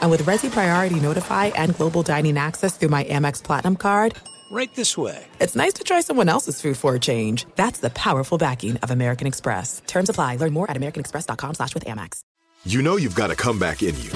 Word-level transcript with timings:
And 0.00 0.10
with 0.10 0.22
Resi 0.22 0.50
Priority 0.50 1.00
Notify 1.00 1.46
and 1.46 1.74
Global 1.76 2.02
Dining 2.02 2.38
Access 2.38 2.76
through 2.76 2.90
my 2.90 3.04
Amex 3.04 3.42
Platinum 3.42 3.76
card, 3.76 4.14
Right 4.48 4.72
this 4.76 4.96
way. 4.96 5.26
it's 5.40 5.56
nice 5.56 5.72
to 5.72 5.82
try 5.82 6.00
someone 6.02 6.28
else's 6.28 6.60
food 6.60 6.76
for 6.76 6.94
a 6.94 7.00
change. 7.00 7.46
That's 7.56 7.80
the 7.80 7.90
powerful 7.90 8.38
backing 8.38 8.76
of 8.76 8.92
American 8.92 9.26
Express. 9.26 9.82
Terms 9.88 10.08
apply. 10.08 10.36
Learn 10.36 10.52
more 10.52 10.70
at 10.70 10.76
americanexpress.com 10.76 11.54
slash 11.54 11.74
with 11.74 11.84
Amex. 11.84 12.20
You 12.64 12.80
know 12.82 12.96
you've 12.96 13.16
got 13.16 13.30
a 13.32 13.34
comeback 13.36 13.82
in 13.82 13.94
you. 14.00 14.10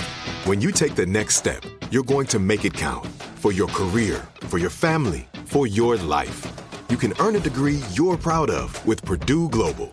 When 0.45 0.61
you 0.61 0.71
take 0.71 0.95
the 0.95 1.07
next 1.07 1.35
step, 1.37 1.65
you're 1.91 2.05
going 2.05 2.27
to 2.29 2.39
make 2.39 2.65
it 2.65 2.75
count 2.75 3.07
for 3.37 3.53
your 3.53 3.69
career, 3.69 4.25
for 4.43 4.59
your 4.59 4.71
family, 4.71 5.27
for 5.47 5.67
your 5.67 5.97
life. 5.97 6.47
You 6.89 6.97
can 6.97 7.13
earn 7.21 7.35
a 7.37 7.41
degree 7.41 7.81
you're 7.93 8.17
proud 8.17 8.51
of 8.51 8.85
with 8.87 9.03
Purdue 9.05 9.49
Global. 9.49 9.93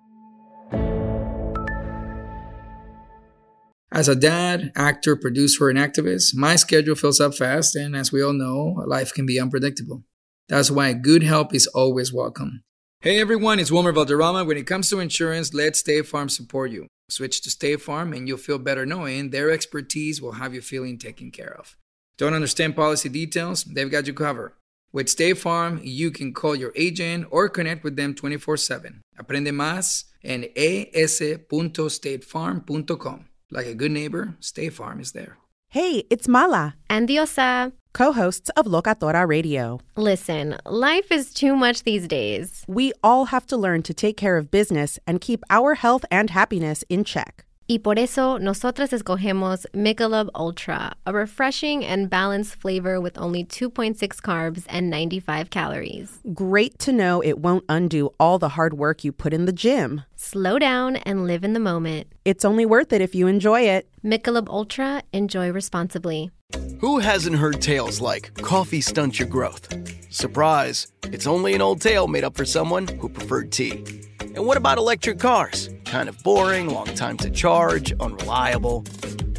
As 3.93 4.07
a 4.07 4.15
dad, 4.15 4.71
actor, 4.73 5.17
producer, 5.17 5.69
and 5.69 5.77
activist, 5.77 6.33
my 6.33 6.55
schedule 6.55 6.95
fills 6.95 7.19
up 7.19 7.35
fast, 7.35 7.75
and 7.75 7.93
as 7.93 8.09
we 8.09 8.23
all 8.23 8.31
know, 8.31 8.81
life 8.87 9.13
can 9.13 9.25
be 9.25 9.37
unpredictable. 9.37 10.05
That's 10.47 10.71
why 10.71 10.93
good 10.93 11.23
help 11.23 11.53
is 11.53 11.67
always 11.67 12.13
welcome. 12.13 12.63
Hey 13.01 13.19
everyone, 13.19 13.59
it's 13.59 13.69
Wilmer 13.69 13.91
Valderrama. 13.91 14.45
When 14.45 14.55
it 14.55 14.65
comes 14.65 14.89
to 14.89 15.01
insurance, 15.01 15.53
let 15.53 15.75
State 15.75 16.07
Farm 16.07 16.29
support 16.29 16.71
you. 16.71 16.87
Switch 17.09 17.41
to 17.41 17.49
State 17.49 17.81
Farm, 17.81 18.13
and 18.13 18.29
you'll 18.29 18.37
feel 18.37 18.59
better 18.59 18.85
knowing 18.85 19.31
their 19.31 19.51
expertise 19.51 20.21
will 20.21 20.31
have 20.33 20.53
you 20.53 20.61
feeling 20.61 20.97
taken 20.97 21.29
care 21.29 21.53
of. 21.59 21.75
Don't 22.17 22.33
understand 22.33 22.77
policy 22.77 23.09
details? 23.09 23.65
They've 23.65 23.91
got 23.91 24.07
you 24.07 24.13
covered. 24.13 24.53
With 24.93 25.09
State 25.09 25.37
Farm, 25.37 25.81
you 25.83 26.11
can 26.11 26.33
call 26.33 26.55
your 26.55 26.71
agent 26.77 27.27
or 27.29 27.49
connect 27.49 27.83
with 27.83 27.97
them 27.97 28.15
24 28.15 28.55
7. 28.55 29.01
Aprende 29.19 29.51
más 29.51 30.05
en 30.23 30.45
es.statefarm.com. 30.55 33.25
Like 33.51 33.65
a 33.67 33.73
good 33.75 33.91
neighbor, 33.91 34.35
State 34.39 34.73
Farm 34.73 34.99
is 34.99 35.11
there. 35.11 35.37
Hey, 35.69 36.03
it's 36.09 36.27
Mala, 36.27 36.75
And 36.89 37.07
Diosa. 37.07 37.71
co 37.93 38.11
hosts 38.13 38.49
of 38.57 38.65
Locatora 38.65 39.27
Radio. 39.27 39.79
Listen, 39.95 40.57
life 40.65 41.11
is 41.11 41.33
too 41.33 41.55
much 41.55 41.83
these 41.83 42.07
days. 42.07 42.63
We 42.67 42.93
all 43.03 43.25
have 43.25 43.45
to 43.47 43.57
learn 43.57 43.81
to 43.83 43.93
take 43.93 44.17
care 44.17 44.37
of 44.37 44.51
business 44.51 44.99
and 45.07 45.19
keep 45.21 45.43
our 45.49 45.75
health 45.75 46.05
and 46.11 46.29
happiness 46.29 46.83
in 46.89 47.03
check. 47.03 47.45
Y 47.71 47.79
por 47.79 47.97
eso, 47.97 48.37
nosotras 48.37 48.91
escogemos 48.91 49.65
Michelob 49.73 50.29
Ultra, 50.35 50.91
a 51.05 51.13
refreshing 51.13 51.85
and 51.85 52.09
balanced 52.09 52.55
flavor 52.55 52.99
with 52.99 53.17
only 53.17 53.45
2.6 53.45 53.95
carbs 54.19 54.65
and 54.67 54.89
95 54.89 55.49
calories. 55.49 56.19
Great 56.33 56.77
to 56.79 56.91
know 56.91 57.21
it 57.23 57.39
won't 57.39 57.63
undo 57.69 58.09
all 58.19 58.37
the 58.37 58.49
hard 58.49 58.73
work 58.73 59.05
you 59.05 59.13
put 59.13 59.33
in 59.33 59.45
the 59.45 59.53
gym. 59.53 60.01
Slow 60.17 60.59
down 60.59 60.97
and 60.97 61.25
live 61.25 61.45
in 61.45 61.53
the 61.53 61.61
moment. 61.61 62.07
It's 62.25 62.43
only 62.43 62.65
worth 62.65 62.91
it 62.91 62.99
if 62.99 63.15
you 63.15 63.27
enjoy 63.27 63.61
it. 63.61 63.87
Michelob 64.03 64.49
Ultra, 64.49 65.03
enjoy 65.13 65.49
responsibly. 65.49 66.29
Who 66.81 66.99
hasn't 66.99 67.37
heard 67.37 67.61
tales 67.61 68.01
like 68.01 68.33
coffee 68.33 68.81
stunts 68.81 69.17
your 69.17 69.29
growth? 69.29 69.69
Surprise! 70.09 70.87
It's 71.03 71.25
only 71.25 71.53
an 71.53 71.61
old 71.61 71.79
tale 71.79 72.09
made 72.09 72.25
up 72.25 72.35
for 72.35 72.43
someone 72.43 72.85
who 72.85 73.07
preferred 73.07 73.49
tea. 73.49 73.85
And 74.19 74.45
what 74.45 74.57
about 74.57 74.77
electric 74.77 75.19
cars? 75.19 75.69
Kind 75.91 76.07
of 76.07 76.23
boring, 76.23 76.69
long 76.69 76.85
time 76.85 77.17
to 77.17 77.29
charge, 77.29 77.91
unreliable. 77.99 78.83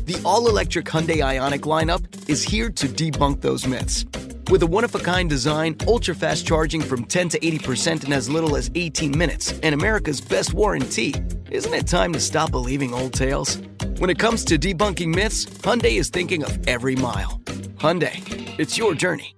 The 0.04 0.20
all 0.22 0.46
electric 0.48 0.84
Hyundai 0.84 1.22
Ionic 1.24 1.62
lineup 1.62 2.04
is 2.28 2.42
here 2.42 2.68
to 2.72 2.88
debunk 2.88 3.40
those 3.40 3.66
myths. 3.66 4.04
With 4.50 4.62
a 4.62 4.66
one 4.66 4.84
of 4.84 4.94
a 4.94 4.98
kind 4.98 5.30
design, 5.30 5.76
ultra 5.88 6.14
fast 6.14 6.46
charging 6.46 6.82
from 6.82 7.06
10 7.06 7.30
to 7.30 7.40
80% 7.40 8.04
in 8.04 8.12
as 8.12 8.28
little 8.28 8.54
as 8.54 8.70
18 8.74 9.16
minutes, 9.16 9.58
and 9.62 9.74
America's 9.74 10.20
best 10.20 10.52
warranty, 10.52 11.14
isn't 11.50 11.72
it 11.72 11.86
time 11.86 12.12
to 12.12 12.20
stop 12.20 12.50
believing 12.50 12.92
old 12.92 13.14
tales? 13.14 13.56
When 13.96 14.10
it 14.10 14.18
comes 14.18 14.44
to 14.44 14.58
debunking 14.58 15.14
myths, 15.14 15.46
Hyundai 15.46 15.94
is 15.98 16.10
thinking 16.10 16.44
of 16.44 16.68
every 16.68 16.96
mile. 16.96 17.40
Hyundai, 17.78 18.20
it's 18.58 18.76
your 18.76 18.94
journey. 18.94 19.36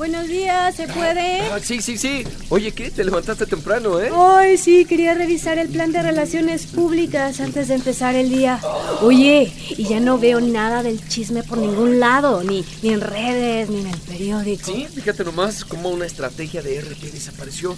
Buenos 0.00 0.28
días, 0.28 0.76
¿se 0.76 0.88
puede? 0.88 1.42
Ah, 1.42 1.58
sí, 1.62 1.82
sí, 1.82 1.98
sí. 1.98 2.24
Oye, 2.48 2.72
¿qué? 2.72 2.90
Te 2.90 3.04
levantaste 3.04 3.44
temprano, 3.44 4.00
¿eh? 4.00 4.10
Ay, 4.16 4.56
sí, 4.56 4.86
quería 4.86 5.12
revisar 5.12 5.58
el 5.58 5.68
plan 5.68 5.92
de 5.92 6.00
relaciones 6.00 6.64
públicas 6.64 7.38
antes 7.38 7.68
de 7.68 7.74
empezar 7.74 8.14
el 8.14 8.30
día. 8.30 8.58
Oye, 9.02 9.52
y 9.68 9.84
ya 9.84 10.00
no 10.00 10.16
veo 10.16 10.40
nada 10.40 10.82
del 10.82 11.06
chisme 11.06 11.42
por 11.42 11.58
ningún 11.58 12.00
lado, 12.00 12.42
ni, 12.42 12.64
ni 12.80 12.94
en 12.94 13.02
redes, 13.02 13.68
ni 13.68 13.80
en 13.82 13.88
el 13.88 13.98
periódico. 13.98 14.72
Sí, 14.72 14.86
fíjate 14.86 15.22
nomás 15.22 15.66
cómo 15.66 15.90
una 15.90 16.06
estrategia 16.06 16.62
de 16.62 16.80
RP 16.80 17.12
desapareció. 17.12 17.76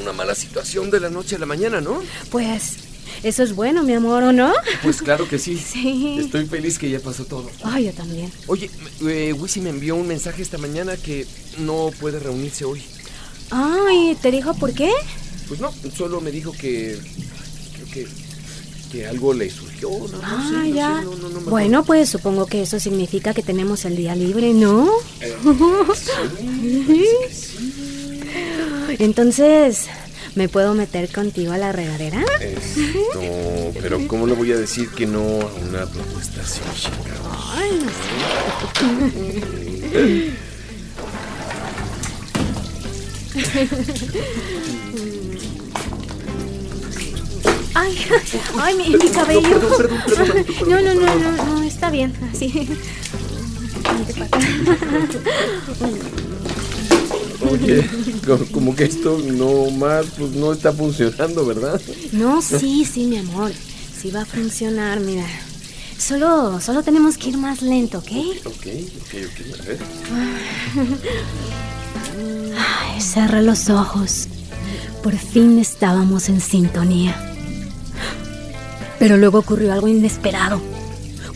Una 0.00 0.14
mala 0.14 0.34
situación 0.34 0.90
de 0.90 1.00
la 1.00 1.10
noche 1.10 1.36
a 1.36 1.38
la 1.38 1.46
mañana, 1.46 1.82
¿no? 1.82 2.02
Pues, 2.30 2.78
eso 3.22 3.42
es 3.42 3.54
bueno, 3.54 3.82
mi 3.82 3.94
amor, 3.94 4.22
¿o 4.22 4.32
no? 4.32 4.52
Pues 4.82 5.02
claro 5.02 5.28
que 5.28 5.38
sí. 5.38 5.60
Sí. 5.72 6.16
Estoy 6.20 6.46
feliz 6.46 6.78
que 6.78 6.90
ya 6.90 7.00
pasó 7.00 7.24
todo. 7.24 7.50
Ay, 7.62 7.86
yo 7.86 7.92
también. 7.92 8.30
Oye, 8.46 8.70
eh, 9.06 9.32
Wisi 9.32 9.60
me 9.60 9.70
envió 9.70 9.96
un 9.96 10.06
mensaje 10.06 10.42
esta 10.42 10.58
mañana 10.58 10.96
que 10.96 11.26
no 11.58 11.90
puede 12.00 12.18
reunirse 12.18 12.64
hoy. 12.64 12.82
Ay, 13.50 14.16
¿te 14.20 14.30
dijo 14.30 14.54
por 14.54 14.72
qué? 14.72 14.90
Pues 15.48 15.60
no, 15.60 15.72
solo 15.96 16.20
me 16.20 16.30
dijo 16.30 16.52
que. 16.52 16.98
Creo 17.74 17.86
que. 17.92 18.08
que 18.90 19.06
algo 19.06 19.34
le 19.34 19.50
surgió. 19.50 19.90
No, 19.90 20.08
no 20.08 20.18
Ah, 20.22 20.48
sé, 20.50 20.68
no 20.70 20.74
ya. 20.74 20.98
sé, 21.00 21.04
no, 21.04 21.28
no, 21.28 21.40
bueno, 21.50 21.84
pues 21.84 22.08
supongo 22.08 22.46
que 22.46 22.62
eso 22.62 22.80
significa 22.80 23.34
que 23.34 23.42
tenemos 23.42 23.84
el 23.84 23.96
día 23.96 24.14
libre, 24.16 24.52
¿no? 24.54 24.88
Entonces, 28.98 29.86
¿me 30.36 30.48
puedo 30.48 30.74
meter 30.74 31.10
contigo 31.10 31.52
a 31.52 31.58
la 31.58 31.72
regadera? 31.72 32.20
No, 32.20 33.72
pero 33.80 34.06
¿cómo 34.06 34.26
le 34.26 34.34
voy 34.34 34.52
a 34.52 34.56
decir 34.56 34.90
que 34.90 35.06
no 35.06 35.18
a 35.18 35.52
una 35.68 35.86
propuesta 35.86 36.42
así? 36.42 36.60
Ay, 37.54 37.80
no 37.82 37.90
sé. 37.90 37.96
Ay, 47.74 48.06
ay, 48.58 48.74
mi, 48.74 48.88
mi 48.96 49.10
cabello. 49.10 49.60
No, 50.66 50.80
no, 50.80 50.94
no, 50.94 51.14
no, 51.14 51.44
no, 51.44 51.62
está 51.62 51.90
bien, 51.90 52.12
así. 52.32 52.68
Oye, 57.50 57.88
co- 58.26 58.44
como 58.52 58.74
que 58.74 58.84
esto 58.84 59.18
no 59.24 59.70
más, 59.70 60.06
pues 60.18 60.32
no 60.32 60.52
está 60.52 60.72
funcionando, 60.72 61.44
¿verdad? 61.46 61.80
No, 62.12 62.40
sí, 62.42 62.84
sí, 62.84 63.04
mi 63.06 63.18
amor. 63.18 63.52
Sí 64.00 64.10
va 64.10 64.22
a 64.22 64.26
funcionar, 64.26 65.00
mira. 65.00 65.26
Solo, 65.98 66.60
solo 66.60 66.82
tenemos 66.82 67.16
que 67.16 67.30
ir 67.30 67.38
más 67.38 67.62
lento, 67.62 67.98
¿ok? 67.98 68.10
Ok, 68.44 68.66
ok, 68.66 69.14
ok, 69.24 69.60
a 69.60 69.64
ver. 69.64 69.78
Ay, 72.58 73.00
cerra 73.00 73.42
los 73.42 73.70
ojos. 73.70 74.28
Por 75.02 75.16
fin 75.16 75.58
estábamos 75.58 76.28
en 76.28 76.40
sintonía. 76.40 77.14
Pero 78.98 79.16
luego 79.16 79.38
ocurrió 79.38 79.72
algo 79.72 79.88
inesperado. 79.88 80.60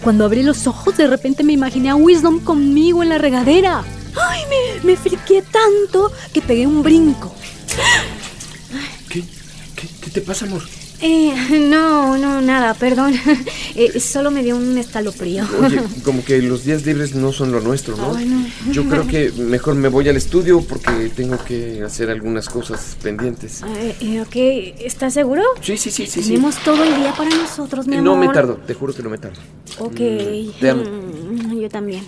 Cuando 0.03 0.25
abrí 0.25 0.43
los 0.43 0.67
ojos, 0.67 0.97
de 0.97 1.07
repente 1.07 1.45
me 1.45 1.53
imaginé 1.53 1.91
a 1.91 1.95
Wisdom 1.97 2.41
conmigo 2.41 3.03
en 3.03 3.11
la 3.11 3.19
regadera. 3.19 3.85
¡Ay, 4.17 4.43
me, 4.49 4.85
me 4.85 4.97
friqué 4.97 5.43
tanto 5.43 6.11
que 6.33 6.43
pegué 6.43 6.67
un 6.67 6.83
brinco! 6.83 7.35
¿Qué, 9.09 9.23
qué, 9.77 9.89
qué 10.01 10.11
te 10.11 10.21
pasa, 10.21 10.47
amor? 10.47 10.63
Eh, 11.03 11.33
no, 11.71 12.19
no, 12.19 12.41
nada, 12.41 12.75
perdón. 12.75 13.15
Eh, 13.77 14.01
solo 14.01 14.33
me 14.33 14.43
dio 14.43 14.57
un 14.57 14.77
escalofrío. 14.77 15.45
Oye, 15.63 15.81
como 16.05 16.25
que 16.25 16.43
los 16.43 16.65
días 16.65 16.85
libres 16.85 17.15
no 17.15 17.33
son 17.33 17.53
lo 17.53 17.61
nuestro, 17.61 17.97
¿no? 17.97 18.17
Ay, 18.17 18.27
no. 18.27 18.45
Yo 18.73 18.85
creo 18.89 19.07
que 19.07 19.31
mejor 19.31 19.77
me 19.77 19.89
voy 19.89 20.09
al 20.09 20.17
estudio 20.17 20.61
porque 20.61 21.09
tengo 21.15 21.39
que 21.45 21.83
hacer 21.85 22.11
algunas 22.11 22.49
cosas 22.49 22.97
pendientes. 23.01 23.63
Eh, 23.63 23.95
eh, 24.01 24.21
ok, 24.23 24.77
¿estás 24.85 25.15
seguro? 25.15 25.43
Sí, 25.63 25.77
sí, 25.77 25.93
sí, 25.93 26.07
sí. 26.09 26.21
sí. 26.21 26.31
Tenemos 26.31 26.57
todo 26.65 26.83
el 26.83 26.97
día 26.97 27.15
para 27.17 27.31
nosotros, 27.31 27.87
mi 27.87 27.97
amor. 27.97 28.05
No 28.05 28.17
me 28.17 28.29
tardo, 28.35 28.57
te 28.57 28.75
juro 28.75 28.93
que 28.93 29.05
no 29.05 29.09
me 29.09 29.19
tardo. 29.19 29.41
Ok. 29.79 30.01
Mm, 30.01 30.51
te 30.61 30.71
amo. 30.71 30.83
Mm, 30.83 31.61
Yo 31.61 31.69
también. 31.69 32.05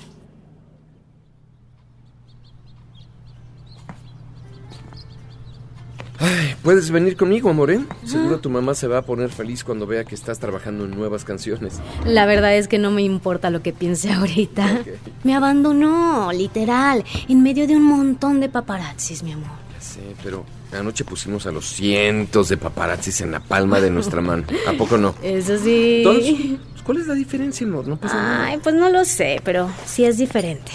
Ay, 6.25 6.55
¿puedes 6.63 6.93
venir 6.93 7.17
conmigo, 7.17 7.51
amor, 7.51 7.73
eh? 7.73 7.81
Seguro 8.05 8.39
tu 8.39 8.49
mamá 8.49 8.77
se 8.77 8.87
va 8.87 8.99
a 8.99 9.03
poner 9.03 9.31
feliz 9.31 9.65
cuando 9.65 9.89
vea 9.89 10.05
que 10.05 10.15
estás 10.15 10.39
trabajando 10.39 10.85
en 10.85 10.93
nuevas 10.93 11.25
canciones. 11.25 11.81
La 12.07 12.27
verdad 12.27 12.55
es 12.57 12.69
que 12.69 12.79
no 12.79 12.93
me 12.93 13.03
importa 13.03 13.51
lo 13.51 13.61
que 13.61 13.73
piense 13.73 14.13
ahorita. 14.13 14.83
Me 15.25 15.35
abandonó, 15.35 16.31
literal, 16.33 17.05
en 17.29 17.43
medio 17.43 17.67
de 17.67 17.75
un 17.77 17.83
montón 17.83 18.39
de 18.39 18.49
paparazzis, 18.49 19.25
mi 19.25 19.33
amor. 19.33 19.51
Ya 19.75 19.81
sé, 19.81 20.01
pero 20.23 20.45
anoche 20.73 21.05
pusimos 21.05 21.47
a 21.47 21.53
los 21.53 21.67
cientos 21.67 22.49
de 22.49 22.57
paparazzis 22.57 23.21
en 23.21 23.33
la 23.33 23.41
palma 23.41 23.81
de 23.81 23.91
nuestra 23.91 24.21
mano. 24.21 24.45
¿A 24.67 24.73
poco 24.73 24.97
no? 24.97 25.15
Eso 25.23 25.59
sí. 25.59 25.99
Entonces, 25.99 26.35
pues, 26.73 26.83
¿cuál 26.85 26.99
es 26.99 27.07
la 27.07 27.15
diferencia, 27.15 27.67
amor? 27.67 27.87
No 27.87 27.97
pasa 27.97 28.17
nada. 28.17 28.47
Ay, 28.47 28.59
pues 28.63 28.75
no 28.75 28.89
lo 28.89 29.05
sé, 29.05 29.41
pero 29.45 29.71
sí 29.87 30.05
es 30.05 30.19
diferente. 30.19 30.73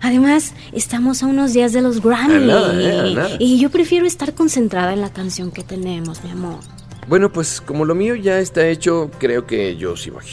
Además, 0.00 0.54
estamos 0.72 1.22
a 1.22 1.26
unos 1.26 1.52
días 1.52 1.72
de 1.72 1.82
los 1.82 2.02
Grammy. 2.02 2.34
A 2.34 2.38
nada, 2.40 2.80
eh, 2.80 3.00
a 3.00 3.14
nada. 3.14 3.36
Y 3.38 3.58
yo 3.58 3.70
prefiero 3.70 4.06
estar 4.06 4.34
concentrada 4.34 4.92
en 4.92 5.00
la 5.00 5.12
canción 5.12 5.50
que 5.50 5.62
tenemos, 5.62 6.22
mi 6.24 6.30
amor. 6.30 6.60
Bueno, 7.08 7.32
pues 7.32 7.60
como 7.60 7.84
lo 7.84 7.94
mío 7.94 8.14
ya 8.14 8.38
está 8.38 8.66
hecho, 8.68 9.10
creo 9.18 9.46
que 9.46 9.76
yo 9.76 9.96
sí 9.96 10.10
voy. 10.10 10.24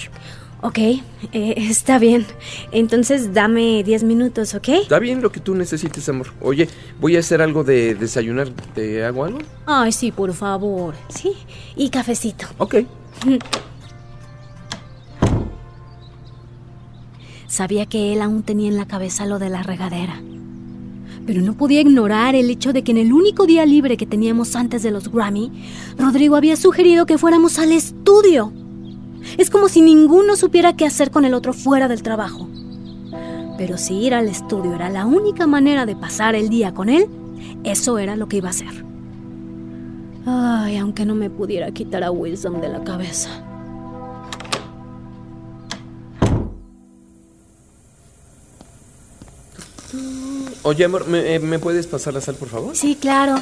Ok, 0.61 0.77
eh, 0.79 1.01
está 1.57 1.99
bien. 1.99 2.25
Entonces 2.71 3.33
dame 3.33 3.83
10 3.83 4.03
minutos, 4.03 4.53
¿ok? 4.55 4.69
Está 4.69 4.99
bien 4.99 5.21
lo 5.21 5.31
que 5.31 5.39
tú 5.39 5.55
necesites, 5.55 6.09
amor. 6.09 6.27
Oye, 6.41 6.67
voy 6.99 7.15
a 7.15 7.19
hacer 7.19 7.41
algo 7.41 7.63
de 7.63 7.95
desayunar. 7.95 8.49
¿Te 8.73 9.05
hago 9.05 9.25
algo? 9.25 9.39
Ay, 9.65 9.91
sí, 9.91 10.11
por 10.11 10.33
favor. 10.33 10.95
Sí, 11.09 11.33
y 11.75 11.89
cafecito. 11.89 12.47
Ok. 12.57 12.75
Sabía 17.47 17.85
que 17.85 18.13
él 18.13 18.21
aún 18.21 18.43
tenía 18.43 18.67
en 18.67 18.77
la 18.77 18.87
cabeza 18.87 19.25
lo 19.25 19.39
de 19.39 19.49
la 19.49 19.63
regadera. 19.63 20.21
Pero 21.25 21.41
no 21.41 21.55
podía 21.55 21.81
ignorar 21.81 22.35
el 22.35 22.49
hecho 22.49 22.73
de 22.73 22.83
que 22.83 22.91
en 22.91 22.97
el 22.97 23.13
único 23.13 23.45
día 23.45 23.65
libre 23.65 23.97
que 23.97 24.05
teníamos 24.05 24.55
antes 24.55 24.83
de 24.83 24.91
los 24.91 25.11
Grammy, 25.11 25.51
Rodrigo 25.97 26.35
había 26.35 26.55
sugerido 26.55 27.05
que 27.05 27.17
fuéramos 27.17 27.57
al 27.59 27.71
estudio. 27.71 28.53
Es 29.37 29.49
como 29.49 29.69
si 29.69 29.81
ninguno 29.81 30.35
supiera 30.35 30.75
qué 30.75 30.85
hacer 30.85 31.11
con 31.11 31.25
el 31.25 31.33
otro 31.33 31.53
fuera 31.53 31.87
del 31.87 32.03
trabajo. 32.03 32.47
Pero 33.57 33.77
si 33.77 33.95
ir 33.95 34.13
al 34.13 34.27
estudio 34.27 34.73
era 34.75 34.89
la 34.89 35.05
única 35.05 35.47
manera 35.47 35.85
de 35.85 35.95
pasar 35.95 36.35
el 36.35 36.49
día 36.49 36.73
con 36.73 36.89
él, 36.89 37.07
eso 37.63 37.97
era 37.97 38.15
lo 38.15 38.27
que 38.27 38.37
iba 38.37 38.47
a 38.47 38.51
hacer. 38.51 38.85
Ay, 40.25 40.77
aunque 40.77 41.05
no 41.05 41.15
me 41.15 41.29
pudiera 41.29 41.71
quitar 41.71 42.03
a 42.03 42.11
Wilson 42.11 42.61
de 42.61 42.69
la 42.69 42.83
cabeza. 42.83 43.29
Oye, 50.63 50.83
amor, 50.83 51.07
¿me, 51.07 51.35
eh, 51.35 51.39
¿me 51.39 51.59
puedes 51.59 51.87
pasar 51.87 52.13
la 52.13 52.21
sal, 52.21 52.35
por 52.35 52.49
favor? 52.49 52.75
Sí, 52.75 52.97
claro. 52.99 53.35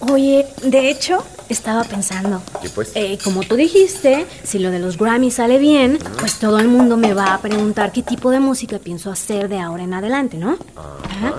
Oye, 0.00 0.46
de 0.62 0.90
hecho, 0.90 1.24
estaba 1.48 1.82
pensando, 1.82 2.40
¿Qué 2.62 2.68
pues? 2.68 2.92
eh, 2.94 3.18
como 3.24 3.42
tú 3.42 3.56
dijiste, 3.56 4.26
si 4.44 4.58
lo 4.60 4.70
de 4.70 4.78
los 4.78 4.96
Grammy 4.96 5.30
sale 5.30 5.58
bien, 5.58 5.98
pues 6.20 6.38
todo 6.38 6.58
el 6.60 6.68
mundo 6.68 6.96
me 6.96 7.14
va 7.14 7.34
a 7.34 7.40
preguntar 7.40 7.90
qué 7.90 8.02
tipo 8.02 8.30
de 8.30 8.38
música 8.38 8.78
pienso 8.78 9.10
hacer 9.10 9.48
de 9.48 9.58
ahora 9.58 9.82
en 9.82 9.94
adelante, 9.94 10.36
¿no? 10.36 10.56
Ajá. 10.76 11.34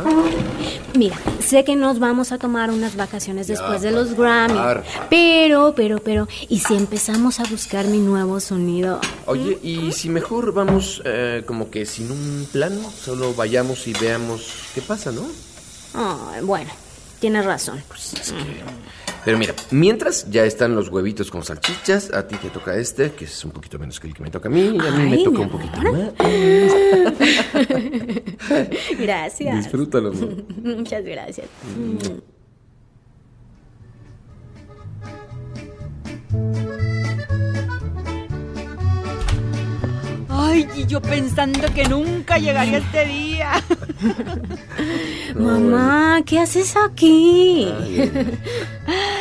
Mira, 0.95 1.15
sé 1.39 1.63
que 1.63 1.75
nos 1.77 1.99
vamos 1.99 2.31
a 2.33 2.37
tomar 2.37 2.69
unas 2.71 2.95
vacaciones 2.97 3.47
después 3.47 3.81
de 3.81 3.91
los 3.91 4.13
Grammy, 4.15 4.55
par. 4.55 4.83
pero, 5.09 5.73
pero, 5.75 5.99
pero, 5.99 6.27
¿y 6.49 6.59
si 6.59 6.75
empezamos 6.75 7.39
a 7.39 7.43
buscar 7.45 7.85
mi 7.85 7.99
nuevo 7.99 8.39
sonido? 8.41 8.99
Oye, 9.25 9.57
¿y 9.63 9.91
si 9.93 10.09
mejor 10.09 10.51
vamos 10.53 11.01
eh, 11.05 11.43
como 11.45 11.69
que 11.69 11.85
sin 11.85 12.11
un 12.11 12.47
plan? 12.51 12.77
Solo 13.03 13.33
vayamos 13.33 13.87
y 13.87 13.93
veamos 13.93 14.47
qué 14.75 14.81
pasa, 14.81 15.11
¿no? 15.11 15.21
Bueno, 16.43 16.69
tienes 17.19 17.45
razón. 17.45 17.81
Pero 19.25 19.37
mira, 19.37 19.53
mientras 19.71 20.29
ya 20.29 20.45
están 20.45 20.75
los 20.75 20.89
huevitos 20.89 21.29
con 21.29 21.43
salchichas, 21.43 22.13
a 22.13 22.27
ti 22.27 22.37
te 22.37 22.49
toca 22.49 22.75
este, 22.75 23.11
que 23.11 23.25
es 23.25 23.45
un 23.45 23.51
poquito 23.51 23.77
menos 23.77 23.99
que 23.99 24.07
el 24.07 24.13
que 24.13 24.23
me 24.23 24.31
toca 24.31 24.47
a 24.47 24.51
mí, 24.51 24.61
y 24.61 24.79
a 24.79 24.91
mí 24.91 25.09
me 25.09 25.23
toca 25.23 25.39
un 25.41 25.49
poquito 25.49 25.81
más. 25.81 26.13
Gracias. 28.99 29.57
Disfrútalo, 29.57 30.09
amor. 30.09 30.43
Muchas 30.63 31.03
gracias. 31.03 31.47
Ay, 40.49 40.67
y 40.75 40.85
yo 40.87 40.99
pensando 40.99 41.71
que 41.73 41.83
nunca 41.87 42.39
llegaría 42.39 42.79
este 42.79 43.05
día. 43.05 43.51
Mamá, 45.35 46.23
¿qué 46.25 46.39
haces 46.39 46.75
aquí? 46.75 47.71
Ay, 47.79 48.11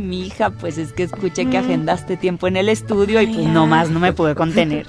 mija, 0.00 0.50
pues 0.50 0.78
es 0.78 0.92
que 0.92 1.04
escuché 1.04 1.46
que 1.46 1.58
agendaste 1.58 2.16
tiempo 2.16 2.46
en 2.46 2.56
el 2.56 2.68
estudio 2.68 3.20
y 3.20 3.26
pues 3.26 3.46
nomás 3.46 3.90
no 3.90 4.00
me 4.00 4.12
pude 4.12 4.34
contener. 4.34 4.86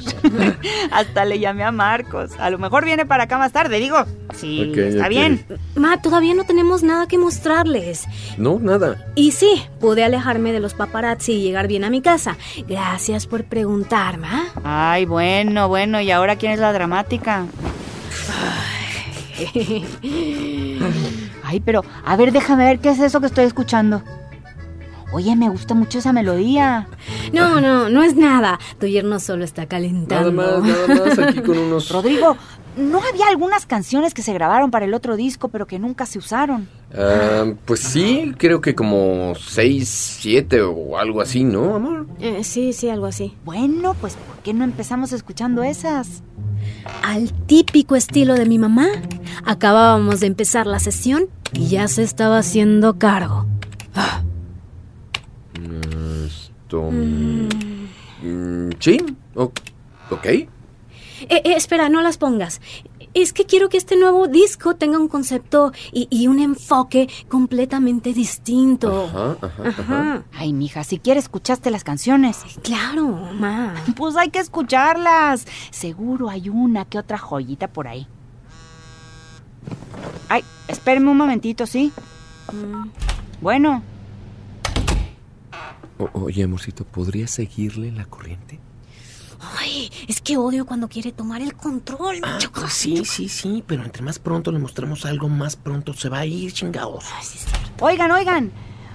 Hasta 0.91 1.25
le 1.25 1.39
llamé 1.39 1.63
a 1.63 1.71
Marcos. 1.71 2.31
A 2.39 2.49
lo 2.49 2.57
mejor 2.57 2.85
viene 2.85 3.05
para 3.05 3.23
acá 3.23 3.37
más 3.37 3.51
tarde, 3.51 3.79
digo. 3.79 3.97
Sí, 4.33 4.69
Ok, 4.71 4.77
está 4.77 5.07
bien. 5.07 5.45
Ma, 5.75 6.01
todavía 6.01 6.33
no 6.33 6.43
tenemos 6.43 6.83
nada 6.83 7.07
que 7.07 7.17
mostrarles. 7.17 8.05
No, 8.37 8.59
nada. 8.59 9.05
Y 9.15 9.31
sí, 9.31 9.63
pude 9.79 10.03
alejarme 10.03 10.51
de 10.51 10.59
los 10.59 10.73
paparazzi 10.73 11.33
y 11.33 11.41
llegar 11.41 11.67
bien 11.67 11.83
a 11.83 11.89
mi 11.89 12.01
casa. 12.01 12.37
Gracias 12.67 13.27
por 13.27 13.45
preguntar, 13.45 14.17
Ma. 14.17 14.45
Ay, 14.63 15.05
bueno, 15.05 15.67
bueno, 15.67 16.01
¿y 16.01 16.11
ahora 16.11 16.35
quién 16.35 16.51
es 16.51 16.59
la 16.59 16.73
dramática? 16.73 17.45
Ay, 21.43 21.59
pero, 21.59 21.83
a 22.03 22.15
ver, 22.15 22.31
déjame 22.31 22.65
ver 22.65 22.79
qué 22.79 22.89
es 22.89 22.99
eso 22.99 23.19
que 23.19 23.27
estoy 23.27 23.45
escuchando. 23.45 24.01
Oye, 25.15 25.33
me 25.37 25.47
gusta 25.47 25.73
mucho 25.73 25.99
esa 25.99 26.11
melodía. 26.11 26.89
No, 27.31 27.61
no, 27.61 27.89
no 27.89 28.03
es 28.03 28.17
nada. 28.17 28.59
Tu 28.81 28.87
yerno 28.87 29.21
solo 29.21 29.45
está 29.45 29.65
calentando. 29.65 30.29
Nada 30.29 30.59
más, 30.59 30.87
nada 30.87 31.05
más 31.05 31.19
aquí 31.19 31.39
con 31.39 31.57
unos... 31.57 31.87
Rodrigo, 31.89 32.35
¿no 32.75 32.99
había 33.01 33.29
algunas 33.29 33.65
canciones 33.65 34.13
que 34.13 34.21
se 34.21 34.33
grabaron 34.33 34.71
para 34.71 34.83
el 34.83 34.93
otro 34.93 35.15
disco 35.15 35.47
pero 35.47 35.67
que 35.67 35.79
nunca 35.79 36.05
se 36.05 36.19
usaron? 36.19 36.67
Ah, 36.93 37.45
pues 37.63 37.79
sí, 37.79 38.33
creo 38.37 38.59
que 38.59 38.75
como 38.75 39.35
seis, 39.35 39.87
siete 39.87 40.61
o 40.61 40.97
algo 40.97 41.21
así, 41.21 41.45
¿no, 41.45 41.75
amor? 41.75 42.07
Eh, 42.19 42.43
sí, 42.43 42.73
sí, 42.73 42.89
algo 42.89 43.05
así. 43.05 43.37
Bueno, 43.45 43.95
pues 44.01 44.15
¿por 44.15 44.43
qué 44.43 44.53
no 44.53 44.65
empezamos 44.65 45.13
escuchando 45.13 45.63
esas? 45.63 46.23
Al 47.03 47.31
típico 47.31 47.95
estilo 47.95 48.33
de 48.33 48.45
mi 48.47 48.59
mamá, 48.59 48.87
acabábamos 49.45 50.19
de 50.19 50.27
empezar 50.27 50.67
la 50.67 50.79
sesión 50.79 51.29
y 51.53 51.67
ya 51.69 51.87
se 51.87 52.03
estaba 52.03 52.37
haciendo 52.37 52.99
cargo. 52.99 53.45
Esto... 56.25 56.89
mm, 56.91 58.69
sí, 58.79 58.97
o- 59.35 59.51
ok. 60.11 60.25
Eh, 60.25 60.47
eh, 61.29 61.41
espera, 61.55 61.89
no 61.89 62.01
las 62.01 62.17
pongas. 62.17 62.59
Es 63.13 63.31
que 63.31 63.45
quiero 63.45 63.69
que 63.69 63.77
este 63.77 63.95
nuevo 63.95 64.27
disco 64.27 64.75
tenga 64.75 64.99
un 64.99 65.07
concepto 65.07 65.71
y, 65.93 66.07
y 66.11 66.27
un 66.27 66.39
enfoque 66.39 67.07
completamente 67.29 68.11
distinto. 68.13 69.05
Ajá, 69.05 69.37
ajá, 69.41 69.69
ajá. 69.69 69.81
Ajá. 69.81 70.23
Ay, 70.33 70.51
mija, 70.51 70.83
si 70.83 70.99
quieres 70.99 71.23
escuchaste 71.25 71.71
las 71.71 71.85
canciones. 71.85 72.39
Claro, 72.61 73.07
mamá. 73.07 73.73
Pues 73.95 74.17
hay 74.17 74.29
que 74.31 74.39
escucharlas. 74.39 75.45
Seguro 75.71 76.29
hay 76.29 76.49
una 76.49 76.83
que 76.83 76.99
otra 76.99 77.17
joyita 77.17 77.69
por 77.69 77.87
ahí. 77.87 78.05
Ay, 80.27 80.43
espéreme 80.67 81.09
un 81.09 81.17
momentito, 81.17 81.65
¿sí? 81.65 81.93
Mm. 82.51 82.89
Bueno, 83.41 83.81
O- 85.97 86.09
oye, 86.23 86.43
amorcito, 86.43 86.83
¿podrías 86.83 87.31
seguirle 87.31 87.91
la 87.91 88.05
corriente? 88.05 88.59
Ay, 89.59 89.91
es 90.07 90.21
que 90.21 90.37
odio 90.37 90.65
cuando 90.65 90.87
quiere 90.87 91.11
tomar 91.11 91.41
el 91.41 91.53
control. 91.55 92.21
choca. 92.39 92.61
Pues 92.61 92.73
sí, 92.73 93.05
sí, 93.05 93.29
sí, 93.29 93.63
pero 93.67 93.83
entre 93.83 94.01
más 94.01 94.17
pronto 94.17 94.51
le 94.51 94.59
mostramos 94.59 95.05
algo, 95.05 95.29
más 95.29 95.55
pronto 95.55 95.93
se 95.93 96.09
va 96.09 96.19
a 96.19 96.25
ir, 96.25 96.51
chingados. 96.51 97.05
oigan, 97.79 98.11
oigan. 98.11 98.51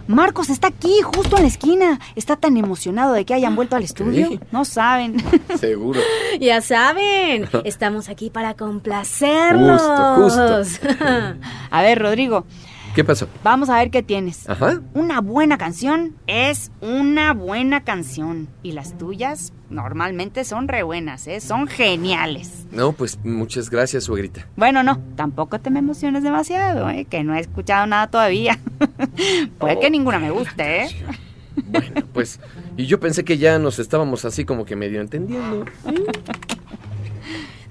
Marcos 0.09 0.50
está 0.50 0.69
aquí, 0.69 1.02
justo 1.02 1.37
en 1.37 1.42
la 1.42 1.49
esquina. 1.49 2.00
Está 2.16 2.35
tan 2.35 2.57
emocionado 2.57 3.12
de 3.12 3.25
que 3.25 3.33
hayan 3.33 3.54
vuelto 3.54 3.76
al 3.76 3.85
estudio. 3.85 4.40
No 4.50 4.64
saben. 4.64 5.23
Seguro. 5.61 6.00
Ya 6.40 6.61
saben, 6.62 7.49
estamos 7.64 8.09
aquí 8.09 8.28
para 8.28 8.54
complacerlos. 8.54 9.80
Justo, 10.16 10.87
A 11.71 11.83
ver, 11.83 12.00
Rodrigo, 12.00 12.45
¿Qué 12.94 13.04
pasó? 13.04 13.28
vamos 13.44 13.70
a 13.70 13.76
ver 13.76 13.90
qué 13.90 14.02
tienes. 14.02 14.49
Ajá. 14.49 14.80
Una 14.94 15.20
buena 15.20 15.59
canción 15.59 16.16
es 16.26 16.73
una 16.80 17.32
buena 17.35 17.85
canción. 17.85 18.49
Y 18.62 18.73
las 18.73 18.99
tuyas 18.99 19.52
normalmente 19.70 20.44
son 20.44 20.66
re 20.68 20.82
buenas, 20.82 21.26
¿eh? 21.28 21.40
Son 21.40 21.68
geniales. 21.68 22.66
No, 22.73 22.92
pues 22.92 23.18
muchas 23.25 23.70
gracias, 23.70 24.04
suegrita. 24.04 24.47
Bueno, 24.56 24.82
no, 24.82 25.00
tampoco 25.16 25.61
te 25.61 25.70
me 25.70 25.78
emociones 25.78 26.23
demasiado, 26.23 26.90
¿eh? 26.90 27.06
Que 27.09 27.23
no 27.23 27.35
he 27.35 27.40
escuchado 27.40 27.87
nada 27.87 28.09
todavía. 28.09 28.59
Puede 29.59 29.78
que 29.78 29.90
ninguna 29.90 30.18
me 30.18 30.30
guste, 30.30 30.85
¿eh? 30.85 30.88
Bueno, 31.66 32.02
pues. 32.12 32.40
Y 32.76 32.87
yo 32.87 32.99
pensé 32.99 33.25
que 33.25 33.38
ya 33.38 33.59
nos 33.59 33.78
estábamos 33.78 34.25
así 34.25 34.44
como 34.44 34.64
que 34.64 34.76
medio 34.76 35.00
entendiendo. 35.00 35.64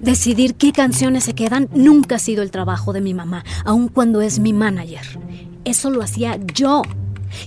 Decidir 0.00 0.54
qué 0.54 0.72
canciones 0.72 1.24
se 1.24 1.34
quedan 1.34 1.68
nunca 1.74 2.16
ha 2.16 2.18
sido 2.18 2.42
el 2.42 2.50
trabajo 2.50 2.92
de 2.92 3.02
mi 3.02 3.12
mamá, 3.12 3.44
aun 3.64 3.88
cuando 3.88 4.22
es 4.22 4.38
mi 4.38 4.52
manager. 4.52 5.18
Eso 5.64 5.90
lo 5.90 6.02
hacía 6.02 6.38
yo. 6.54 6.82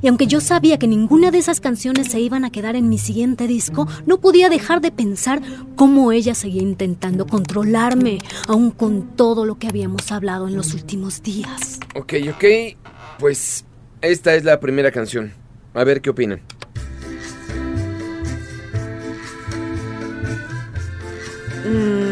Y 0.02 0.08
aunque 0.08 0.28
yo 0.28 0.40
sabía 0.40 0.78
que 0.78 0.88
ninguna 0.88 1.32
de 1.32 1.40
esas 1.40 1.60
canciones 1.60 2.08
se 2.08 2.20
iban 2.20 2.46
a 2.46 2.52
quedar 2.52 2.76
en 2.76 2.90
mi 2.90 2.98
siguiente 2.98 3.48
disco, 3.48 3.88
no 4.06 4.20
podía 4.20 4.50
dejar 4.50 4.82
de 4.82 4.92
pensar 4.92 5.42
cómo 5.76 6.12
ella 6.12 6.36
seguía 6.36 6.62
intentando 6.62 7.26
controlarme, 7.26 8.20
aun 8.48 8.72
con 8.72 9.16
todo 9.16 9.46
lo 9.46 9.56
que 9.56 9.68
habíamos 9.68 10.12
hablado 10.12 10.48
en 10.48 10.56
los 10.56 10.74
últimos 10.74 11.24
días. 11.24 11.80
Ok, 11.96 12.14
ok. 12.30 12.46
Pues 13.20 13.66
esta 14.02 14.36
es 14.36 14.44
la 14.44 14.60
primera 14.60 14.92
canción. 14.92 15.34
A 15.74 15.84
ver 15.84 16.02
qué 16.02 16.12
opinan. 16.12 16.42
Mm, 21.66 22.03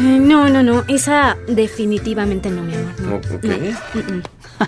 no, 0.00 0.48
no, 0.48 0.62
no, 0.62 0.84
esa 0.88 1.36
definitivamente 1.46 2.50
no, 2.50 2.62
mi 2.62 2.74
amor. 2.74 3.00
no. 3.00 3.16
Ok. 3.16 3.44
No. 3.44 3.56
Mm, 3.56 4.16
mm. 4.16 4.22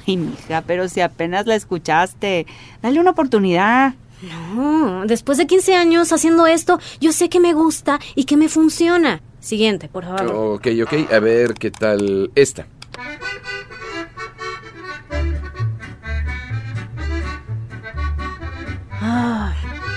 Ay, 0.07 0.17
mija, 0.17 0.63
pero 0.67 0.89
si 0.89 1.01
apenas 1.01 1.47
la 1.47 1.55
escuchaste, 1.55 2.47
dale 2.83 3.01
una 3.01 3.11
oportunidad. 3.11 3.95
No, 4.23 5.05
después 5.07 5.37
de 5.37 5.47
15 5.47 5.75
años 5.75 6.13
haciendo 6.13 6.47
esto, 6.47 6.79
yo 7.01 7.13
sé 7.13 7.29
que 7.29 7.41
me 7.41 7.53
gusta 7.53 7.99
y 8.15 8.25
que 8.25 8.37
me 8.37 8.49
funciona. 8.49 9.21
Siguiente, 9.41 9.89
por 9.89 10.05
favor. 10.05 10.31
Ok, 10.33 10.69
ok. 10.85 11.13
A 11.13 11.19
ver 11.19 11.55
qué 11.55 11.71
tal 11.73 12.31
esta. 12.37 12.67
Ah, 19.01 19.53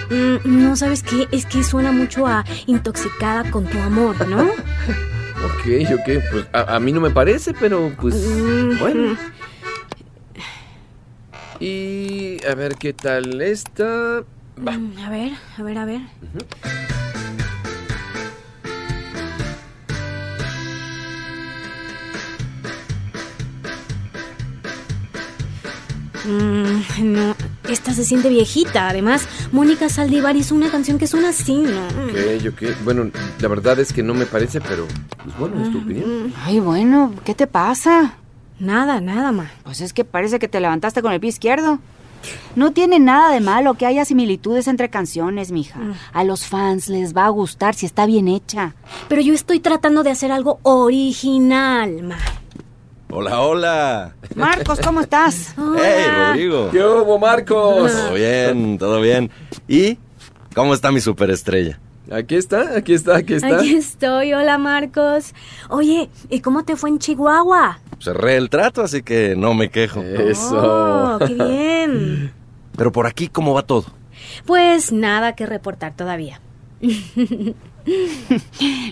mm, 0.09 0.37
no 0.43 0.75
sabes 0.75 1.03
qué, 1.03 1.27
es 1.31 1.45
que 1.45 1.63
suena 1.63 1.91
mucho 1.91 2.25
a 2.25 2.43
intoxicada 2.65 3.51
con 3.51 3.65
tu 3.67 3.77
amor, 3.79 4.27
¿no? 4.27 4.49
Ok, 5.45 5.67
ok. 5.93 6.23
Pues 6.31 6.47
a, 6.53 6.75
a 6.75 6.79
mí 6.79 6.91
no 6.91 6.99
me 7.01 7.11
parece, 7.11 7.53
pero 7.53 7.91
pues. 7.99 8.15
Mm, 8.15 8.79
Bueno. 8.79 9.17
Y 11.57 12.45
a 12.45 12.53
ver 12.53 12.75
qué 12.75 12.91
tal 12.91 13.41
esta. 13.41 14.23
Va. 14.59 14.71
mm, 14.73 14.97
A 15.05 15.09
ver, 15.09 15.31
a 15.57 15.63
ver, 15.63 15.77
a 15.77 15.85
ver. 15.85 16.01
Mm, 26.25 26.81
no, 27.13 27.34
esta 27.75 27.93
se 27.93 28.03
siente 28.03 28.29
viejita. 28.29 28.89
Además, 28.89 29.27
Mónica 29.51 29.89
Saldívar 29.89 30.35
hizo 30.35 30.55
una 30.55 30.71
canción 30.71 30.97
que 30.97 31.07
suena 31.07 31.29
así, 31.29 31.55
¿no? 31.55 31.85
Ok, 31.87 32.53
ok. 32.53 32.83
Bueno, 32.83 33.11
la 33.39 33.47
verdad 33.47 33.79
es 33.79 33.93
que 33.93 34.01
no 34.01 34.13
me 34.13 34.25
parece, 34.25 34.59
pero. 34.61 34.87
Pues 35.23 35.37
bueno, 35.37 35.63
es 35.63 35.71
tu 35.71 35.79
opinión. 35.79 36.33
Ay, 36.43 36.59
bueno, 36.59 37.13
¿qué 37.23 37.35
te 37.35 37.47
pasa? 37.47 38.15
Nada, 38.59 39.01
nada, 39.01 39.31
ma. 39.31 39.51
Pues 39.63 39.81
es 39.81 39.93
que 39.93 40.05
parece 40.05 40.39
que 40.39 40.47
te 40.47 40.59
levantaste 40.59 41.01
con 41.01 41.11
el 41.11 41.19
pie 41.19 41.29
izquierdo. 41.29 41.79
No 42.55 42.71
tiene 42.71 42.99
nada 42.99 43.31
de 43.31 43.39
malo 43.39 43.75
que 43.75 43.85
haya 43.85 44.05
similitudes 44.05 44.67
entre 44.67 44.89
canciones, 44.89 45.51
mija. 45.51 45.79
A 46.13 46.23
los 46.23 46.47
fans 46.47 46.87
les 46.87 47.15
va 47.15 47.25
a 47.25 47.29
gustar 47.29 47.75
si 47.75 47.85
está 47.85 48.05
bien 48.05 48.27
hecha. 48.27 48.73
Pero 49.09 49.21
yo 49.21 49.33
estoy 49.33 49.59
tratando 49.59 50.01
de 50.01 50.11
hacer 50.11 50.31
algo 50.31 50.59
original, 50.63 52.01
ma. 52.01 52.17
Hola, 53.09 53.41
hola. 53.41 54.15
Marcos, 54.35 54.79
¿cómo 54.79 55.01
estás? 55.01 55.53
Hey, 55.77 56.05
Rodrigo. 56.15 56.69
¿Qué 56.71 56.83
hubo, 56.83 57.19
Marcos? 57.19 57.91
Todo 57.91 58.13
bien, 58.13 58.77
todo 58.77 59.01
bien. 59.01 59.29
¿Y 59.67 59.97
cómo 60.53 60.73
está 60.73 60.91
mi 60.91 60.99
superestrella? 60.99 61.79
Aquí 62.11 62.35
está, 62.35 62.75
aquí 62.75 62.93
está, 62.93 63.17
aquí 63.17 63.35
está. 63.35 63.57
Aquí 63.57 63.75
estoy, 63.75 64.33
hola 64.33 64.57
Marcos. 64.57 65.33
Oye, 65.69 66.09
¿y 66.29 66.41
cómo 66.41 66.63
te 66.63 66.75
fue 66.75 66.89
en 66.89 66.99
Chihuahua? 66.99 67.79
Cerré 67.99 68.37
el 68.37 68.49
trato, 68.49 68.83
así 68.83 69.01
que 69.01 69.35
no 69.35 69.53
me 69.53 69.69
quejo. 69.69 70.01
Oh, 70.51 71.17
qué 71.25 71.33
bien. 71.33 72.31
Pero 72.77 72.91
por 72.91 73.07
aquí, 73.07 73.27
¿cómo 73.27 73.53
va 73.53 73.63
todo? 73.63 73.85
Pues 74.45 74.91
nada 74.91 75.33
que 75.33 75.45
reportar 75.45 75.95
todavía. 75.95 76.41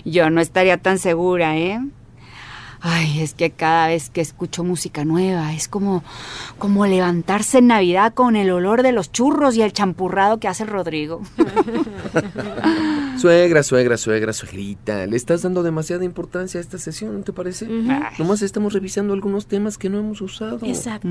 Yo 0.04 0.30
no 0.30 0.40
estaría 0.40 0.78
tan 0.78 0.98
segura, 0.98 1.56
¿eh? 1.56 1.80
Ay, 2.86 3.22
es 3.22 3.32
que 3.32 3.50
cada 3.50 3.86
vez 3.86 4.10
que 4.10 4.20
escucho 4.20 4.62
música 4.62 5.06
nueva 5.06 5.54
es 5.54 5.68
como, 5.68 6.04
como 6.58 6.84
levantarse 6.84 7.58
en 7.58 7.68
Navidad 7.68 8.12
con 8.12 8.36
el 8.36 8.50
olor 8.50 8.82
de 8.82 8.92
los 8.92 9.10
churros 9.10 9.56
y 9.56 9.62
el 9.62 9.72
champurrado 9.72 10.38
que 10.38 10.48
hace 10.48 10.66
Rodrigo. 10.66 11.22
Suegra, 13.18 13.62
suegra, 13.62 13.96
suegra, 13.96 14.32
suegrita. 14.32 15.06
Le 15.06 15.16
estás 15.16 15.42
dando 15.42 15.62
demasiada 15.62 16.04
importancia 16.04 16.58
a 16.58 16.62
esta 16.62 16.78
sesión, 16.78 17.18
¿no 17.18 17.24
te 17.24 17.32
parece? 17.32 17.66
Nomás 18.18 18.42
estamos 18.42 18.72
revisando 18.72 19.14
algunos 19.14 19.46
temas 19.46 19.78
que 19.78 19.88
no 19.88 19.98
hemos 19.98 20.20
usado. 20.20 20.58
Exacto. 20.62 21.08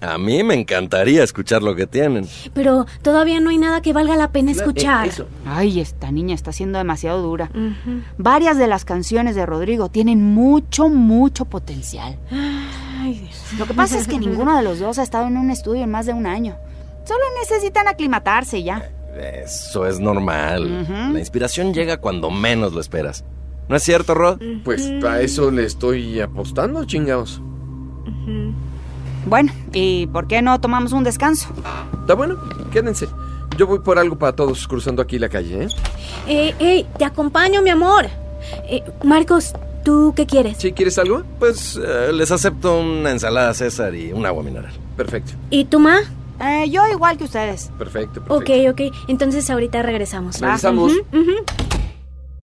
A 0.00 0.18
mí 0.18 0.42
me 0.42 0.54
encantaría 0.54 1.22
escuchar 1.22 1.62
lo 1.62 1.74
que 1.74 1.86
tienen. 1.86 2.26
Pero 2.54 2.86
todavía 3.02 3.40
no 3.40 3.50
hay 3.50 3.58
nada 3.58 3.82
que 3.82 3.92
valga 3.92 4.16
la 4.16 4.32
pena 4.32 4.50
escuchar. 4.52 5.10
Ay, 5.46 5.80
esta 5.80 6.10
niña 6.10 6.34
está 6.34 6.52
siendo 6.52 6.78
demasiado 6.78 7.22
dura. 7.22 7.50
Varias 8.18 8.58
de 8.58 8.66
las 8.66 8.84
canciones 8.84 9.34
de 9.34 9.46
Rodrigo 9.46 9.88
tienen 9.88 10.22
mucho, 10.22 10.88
mucho 10.88 11.44
potencial. 11.44 12.18
Ay, 12.30 13.18
Dios. 13.18 13.58
Lo 13.58 13.66
que 13.66 13.74
pasa 13.74 13.98
es 13.98 14.08
que 14.08 14.18
ninguno 14.18 14.56
de 14.56 14.62
los 14.62 14.78
dos 14.78 14.98
ha 14.98 15.02
estado 15.02 15.26
en 15.26 15.36
un 15.36 15.50
estudio 15.50 15.82
en 15.82 15.90
más 15.90 16.06
de 16.06 16.12
un 16.12 16.26
año. 16.26 16.56
Solo 17.04 17.24
necesitan 17.40 17.88
aclimatarse 17.88 18.62
ya. 18.62 18.90
Eso 19.16 19.86
es 19.86 20.00
normal. 20.00 21.12
La 21.12 21.18
inspiración 21.18 21.74
llega 21.74 21.98
cuando 21.98 22.30
menos 22.30 22.72
lo 22.72 22.80
esperas. 22.80 23.24
¿No 23.68 23.76
es 23.76 23.82
cierto, 23.82 24.14
Rod? 24.14 24.40
Pues 24.64 24.90
a 25.04 25.20
eso 25.20 25.50
le 25.50 25.64
estoy 25.64 26.20
apostando, 26.20 26.84
chingados. 26.84 27.40
Bueno, 29.26 29.52
¿y 29.72 30.06
por 30.08 30.26
qué 30.26 30.42
no 30.42 30.60
tomamos 30.60 30.92
un 30.92 31.04
descanso? 31.04 31.48
Está 32.00 32.14
bueno, 32.14 32.36
quédense. 32.72 33.08
Yo 33.56 33.66
voy 33.66 33.80
por 33.80 33.98
algo 33.98 34.18
para 34.18 34.34
todos 34.34 34.66
cruzando 34.66 35.02
aquí 35.02 35.18
la 35.18 35.28
calle, 35.28 35.64
¿eh? 35.64 35.68
Eh, 36.26 36.54
hey, 36.58 36.86
te 36.98 37.04
acompaño, 37.04 37.62
mi 37.62 37.70
amor. 37.70 38.06
Eh, 38.68 38.82
Marcos, 39.04 39.52
¿tú 39.84 40.12
qué 40.16 40.26
quieres? 40.26 40.56
¿Sí 40.58 40.72
quieres 40.72 40.98
algo? 40.98 41.22
Pues 41.38 41.78
eh, 41.82 42.12
les 42.12 42.30
acepto 42.30 42.80
una 42.80 43.10
ensalada 43.10 43.52
César 43.54 43.94
y 43.94 44.12
un 44.12 44.24
agua 44.26 44.42
mineral. 44.42 44.72
Perfecto, 44.96 45.32
¿Y 45.50 45.66
tú, 45.66 45.78
ma? 45.78 45.98
Eh, 46.42 46.68
yo 46.70 46.86
igual 46.88 47.16
que 47.16 47.24
ustedes. 47.24 47.70
perfecto, 47.78 48.20
Ok, 48.28 48.46
perfecto. 48.46 48.70
ok. 48.70 48.94
Entonces 49.08 49.48
ahorita 49.48 49.82
regresamos. 49.82 50.42
¿va? 50.42 50.46
Regresamos. 50.48 50.92
Ujú, 50.92 51.20
ujú. 51.20 51.44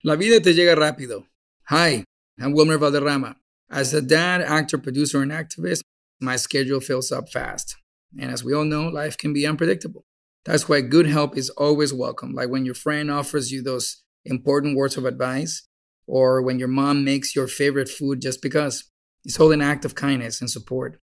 La 0.03 0.15
vida 0.15 0.39
te 0.39 0.53
llega 0.53 0.73
rápido. 0.75 1.27
Hi, 1.69 2.05
I'm 2.37 2.53
Wilmer 2.53 2.77
Valderrama. 2.77 3.35
As 3.69 3.93
a 3.93 4.01
dad, 4.01 4.41
actor, 4.41 4.79
producer, 4.81 5.21
and 5.21 5.31
activist, 5.31 5.81
my 6.21 6.37
schedule 6.37 6.79
fills 6.79 7.11
up 7.11 7.29
fast. 7.29 7.75
And 8.17 8.31
as 8.31 8.43
we 8.43 8.53
all 8.53 8.63
know, 8.65 8.87
life 8.87 9.17
can 9.17 9.33
be 9.33 9.45
unpredictable. 9.45 10.05
That's 10.45 10.67
why 10.69 10.81
good 10.81 11.05
help 11.05 11.37
is 11.37 11.49
always 11.51 11.93
welcome, 11.93 12.33
like 12.33 12.49
when 12.49 12.65
your 12.65 12.73
friend 12.75 13.11
offers 13.11 13.51
you 13.51 13.61
those 13.61 14.01
important 14.23 14.77
words 14.77 14.97
of 14.97 15.05
advice, 15.05 15.67
or 16.07 16.41
when 16.41 16.57
your 16.57 16.69
mom 16.69 17.03
makes 17.03 17.35
your 17.35 17.47
favorite 17.47 17.89
food 17.89 18.21
just 18.21 18.41
because. 18.41 18.85
It's 19.25 19.37
all 19.37 19.51
an 19.51 19.61
act 19.61 19.83
of 19.83 19.95
kindness 19.95 20.39
and 20.39 20.49
support. 20.49 20.97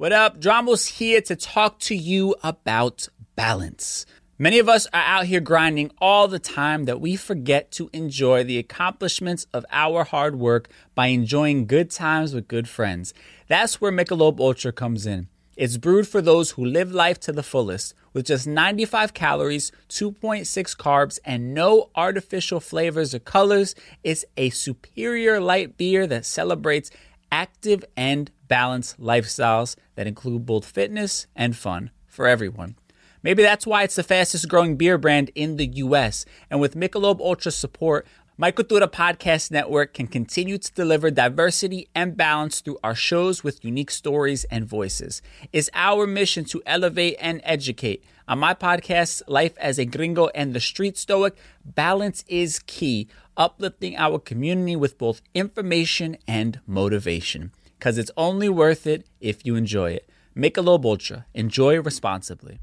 What 0.00 0.12
up? 0.12 0.40
Dramos 0.40 0.96
here 0.96 1.20
to 1.20 1.36
talk 1.36 1.78
to 1.80 1.94
you 1.94 2.34
about 2.42 3.10
balance. 3.36 4.06
Many 4.38 4.58
of 4.58 4.66
us 4.66 4.86
are 4.94 5.02
out 5.02 5.26
here 5.26 5.40
grinding 5.40 5.90
all 6.00 6.26
the 6.26 6.38
time 6.38 6.86
that 6.86 7.02
we 7.02 7.16
forget 7.16 7.70
to 7.72 7.90
enjoy 7.92 8.42
the 8.42 8.56
accomplishments 8.56 9.46
of 9.52 9.66
our 9.70 10.04
hard 10.04 10.36
work 10.36 10.70
by 10.94 11.08
enjoying 11.08 11.66
good 11.66 11.90
times 11.90 12.32
with 12.32 12.48
good 12.48 12.66
friends. 12.66 13.12
That's 13.46 13.78
where 13.78 13.92
Michelob 13.92 14.40
Ultra 14.40 14.72
comes 14.72 15.04
in. 15.04 15.28
It's 15.54 15.76
brewed 15.76 16.08
for 16.08 16.22
those 16.22 16.52
who 16.52 16.64
live 16.64 16.90
life 16.90 17.20
to 17.20 17.32
the 17.32 17.42
fullest 17.42 17.92
with 18.14 18.24
just 18.24 18.46
95 18.46 19.12
calories, 19.12 19.70
2.6 19.90 20.74
carbs, 20.78 21.18
and 21.26 21.52
no 21.52 21.90
artificial 21.94 22.60
flavors 22.60 23.14
or 23.14 23.18
colors. 23.18 23.74
It's 24.02 24.24
a 24.38 24.48
superior 24.48 25.38
light 25.38 25.76
beer 25.76 26.06
that 26.06 26.24
celebrates 26.24 26.90
active 27.32 27.84
and 27.96 28.30
balanced 28.48 29.00
lifestyles 29.00 29.76
that 29.94 30.06
include 30.06 30.46
both 30.46 30.64
fitness 30.64 31.26
and 31.36 31.56
fun 31.56 31.90
for 32.06 32.26
everyone. 32.26 32.76
Maybe 33.22 33.42
that's 33.42 33.66
why 33.66 33.82
it's 33.82 33.96
the 33.96 34.02
fastest 34.02 34.48
growing 34.48 34.76
beer 34.76 34.96
brand 34.96 35.30
in 35.34 35.56
the 35.56 35.66
US. 35.66 36.24
And 36.50 36.60
with 36.60 36.74
Michelob 36.74 37.20
Ultra 37.20 37.52
support, 37.52 38.06
My 38.38 38.50
Cultura 38.50 38.90
Podcast 38.90 39.50
Network 39.50 39.92
can 39.92 40.06
continue 40.06 40.56
to 40.56 40.72
deliver 40.72 41.10
diversity 41.10 41.88
and 41.94 42.16
balance 42.16 42.60
through 42.60 42.78
our 42.82 42.94
shows 42.94 43.44
with 43.44 43.62
unique 43.62 43.90
stories 43.90 44.44
and 44.44 44.64
voices. 44.64 45.20
It's 45.52 45.68
our 45.74 46.06
mission 46.06 46.46
to 46.46 46.62
elevate 46.64 47.16
and 47.20 47.42
educate. 47.44 48.02
On 48.26 48.38
my 48.38 48.54
podcast, 48.54 49.22
Life 49.26 49.58
as 49.58 49.78
a 49.78 49.84
Gringo 49.84 50.28
and 50.28 50.54
the 50.54 50.60
Street 50.60 50.96
Stoic, 50.96 51.36
balance 51.64 52.24
is 52.26 52.60
key, 52.60 53.08
uplifting 53.40 53.96
our 53.96 54.18
community 54.20 54.76
with 54.76 54.98
both 54.98 55.22
information 55.34 56.18
and 56.28 56.60
motivation. 56.66 57.50
Because 57.78 57.98
it's 57.98 58.10
only 58.16 58.50
worth 58.50 58.86
it 58.86 59.06
if 59.18 59.44
you 59.44 59.56
enjoy 59.56 59.92
it. 59.92 60.08
Michelob 60.36 60.84
Ultra. 60.84 61.26
Enjoy 61.34 61.80
responsibly. 61.80 62.60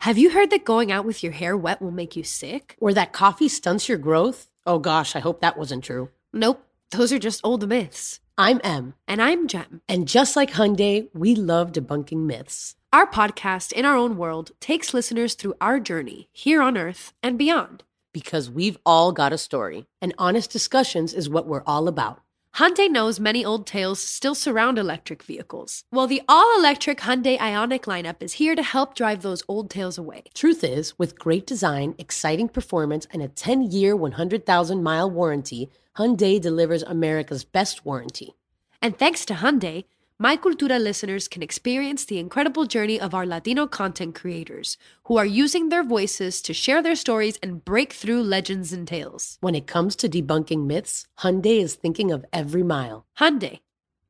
Have 0.00 0.18
you 0.18 0.30
heard 0.30 0.50
that 0.50 0.64
going 0.64 0.90
out 0.90 1.04
with 1.04 1.22
your 1.22 1.32
hair 1.32 1.56
wet 1.56 1.80
will 1.80 1.92
make 1.92 2.16
you 2.16 2.24
sick? 2.24 2.76
Or 2.80 2.92
that 2.92 3.12
coffee 3.12 3.48
stunts 3.48 3.88
your 3.88 3.98
growth? 3.98 4.50
Oh 4.66 4.80
gosh, 4.80 5.14
I 5.14 5.20
hope 5.20 5.40
that 5.40 5.56
wasn't 5.56 5.84
true. 5.84 6.10
Nope, 6.32 6.66
those 6.90 7.12
are 7.12 7.20
just 7.20 7.40
old 7.44 7.66
myths. 7.68 8.18
I'm 8.36 8.60
Em. 8.64 8.94
And 9.06 9.22
I'm 9.22 9.46
Jem. 9.46 9.82
And 9.88 10.08
just 10.08 10.34
like 10.34 10.52
Hyundai, 10.52 11.08
we 11.14 11.36
love 11.36 11.70
debunking 11.70 12.26
myths. 12.26 12.74
Our 12.92 13.06
podcast, 13.06 13.72
In 13.72 13.84
Our 13.84 13.96
Own 13.96 14.16
World, 14.16 14.50
takes 14.58 14.92
listeners 14.92 15.34
through 15.34 15.54
our 15.60 15.78
journey 15.78 16.28
here 16.32 16.60
on 16.60 16.76
Earth 16.76 17.12
and 17.22 17.38
beyond. 17.38 17.84
Because 18.12 18.50
we've 18.50 18.78
all 18.84 19.12
got 19.12 19.32
a 19.32 19.38
story, 19.38 19.86
and 20.00 20.14
honest 20.18 20.50
discussions 20.50 21.14
is 21.14 21.28
what 21.30 21.46
we're 21.46 21.62
all 21.66 21.88
about. 21.88 22.20
Hyundai 22.56 22.90
knows 22.90 23.18
many 23.18 23.42
old 23.42 23.66
tales 23.66 23.98
still 23.98 24.34
surround 24.34 24.78
electric 24.78 25.22
vehicles. 25.22 25.84
Well, 25.90 26.06
the 26.06 26.20
all 26.28 26.58
electric 26.58 26.98
Hyundai 26.98 27.40
Ionic 27.40 27.84
lineup 27.84 28.22
is 28.22 28.34
here 28.34 28.54
to 28.54 28.62
help 28.62 28.94
drive 28.94 29.22
those 29.22 29.42
old 29.48 29.70
tales 29.70 29.96
away. 29.96 30.24
Truth 30.34 30.62
is, 30.62 30.98
with 30.98 31.18
great 31.18 31.46
design, 31.46 31.94
exciting 31.96 32.50
performance, 32.50 33.06
and 33.10 33.22
a 33.22 33.28
10 33.28 33.70
year, 33.70 33.96
100,000 33.96 34.82
mile 34.82 35.10
warranty, 35.10 35.70
Hyundai 35.96 36.38
delivers 36.38 36.82
America's 36.82 37.44
best 37.44 37.86
warranty. 37.86 38.34
And 38.82 38.98
thanks 38.98 39.24
to 39.26 39.34
Hyundai, 39.34 39.84
My 40.22 40.36
Cultura 40.36 40.78
listeners 40.80 41.26
can 41.26 41.42
experience 41.42 42.04
the 42.04 42.20
incredible 42.20 42.64
journey 42.64 43.00
of 43.00 43.12
our 43.12 43.26
Latino 43.26 43.66
content 43.66 44.14
creators 44.14 44.78
who 45.06 45.16
are 45.16 45.26
using 45.26 45.68
their 45.68 45.82
voices 45.82 46.40
to 46.42 46.54
share 46.54 46.80
their 46.80 46.94
stories 46.94 47.40
and 47.42 47.64
break 47.64 47.92
through 47.92 48.22
legends 48.22 48.72
and 48.72 48.86
tales. 48.86 49.36
When 49.40 49.56
it 49.56 49.66
comes 49.66 49.96
to 49.96 50.08
debunking 50.08 50.64
myths, 50.64 51.08
Hyundai 51.18 51.60
is 51.60 51.74
thinking 51.74 52.12
of 52.12 52.24
every 52.32 52.62
mile. 52.62 53.04
Hyundai, 53.18 53.62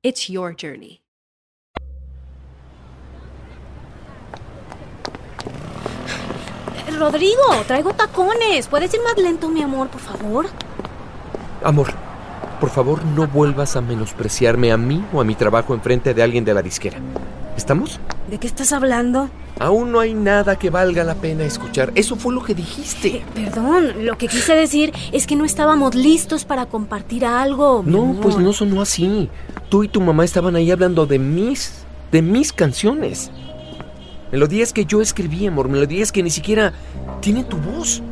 it's 0.03 0.29
your 0.29 0.53
journey. 0.53 1.01
Rodrigo, 6.93 7.65
traigo 7.65 7.97
tacones. 7.97 8.69
¿Puedes 8.69 8.93
ir 8.93 9.01
más 9.01 9.17
lento, 9.17 9.49
mi 9.49 9.63
amor, 9.63 9.89
por 9.89 10.03
favor? 10.03 10.45
Amor, 11.65 11.89
por 12.63 12.71
favor 12.71 13.05
no 13.05 13.27
vuelvas 13.27 13.75
a 13.75 13.81
menospreciarme 13.81 14.71
a 14.71 14.77
mí 14.77 15.05
o 15.13 15.21
a 15.21 15.25
mi 15.25 15.35
trabajo 15.35 15.75
enfrente 15.75 16.15
de 16.15 16.23
alguien 16.23 16.45
de 16.45 16.55
la 16.55 16.63
disquera. 16.63 16.97
¿Estamos? 17.57 17.99
¿De 18.31 18.39
qué 18.39 18.47
estás 18.47 18.73
hablando? 18.73 19.31
Aún 19.59 19.91
no 19.91 19.99
hay 19.99 20.15
nada 20.15 20.57
que 20.57 20.71
valga 20.71 21.03
la 21.03 21.17
pena 21.17 21.43
escuchar. 21.43 21.91
Eso 21.97 22.15
fue 22.15 22.33
lo 22.33 22.45
que 22.45 22.55
dijiste. 22.55 23.17
Eh, 23.17 23.25
perdón, 23.35 24.07
lo 24.07 24.17
que 24.17 24.29
quise 24.29 24.55
decir 24.55 24.93
es 25.11 25.27
que 25.27 25.35
no 25.35 25.45
estábamos 25.45 25.97
listos 25.97 26.45
para 26.45 26.67
compartir 26.67 27.25
algo. 27.25 27.83
No, 27.85 28.03
amor. 28.03 28.21
pues 28.21 28.39
no 28.39 28.53
sonó 28.53 28.81
así. 28.81 29.29
Tú 29.69 29.83
y 29.83 29.89
tu 29.89 30.01
mamá 30.01 30.25
estaban 30.25 30.55
ahí 30.55 30.71
hablando 30.71 31.05
de 31.05 31.19
mis, 31.19 31.85
de 32.13 32.23
mis 32.23 32.53
canciones. 32.53 33.33
Melodías 34.31 34.73
que 34.73 34.85
yo 34.85 35.01
escribí, 35.01 35.49
amor. 35.49 35.69
Melodías 35.69 36.13
que 36.13 36.23
ni 36.23 36.31
siquiera 36.31 36.75
tienen 37.21 37.43
tu 37.43 37.57
voz. 37.57 38.05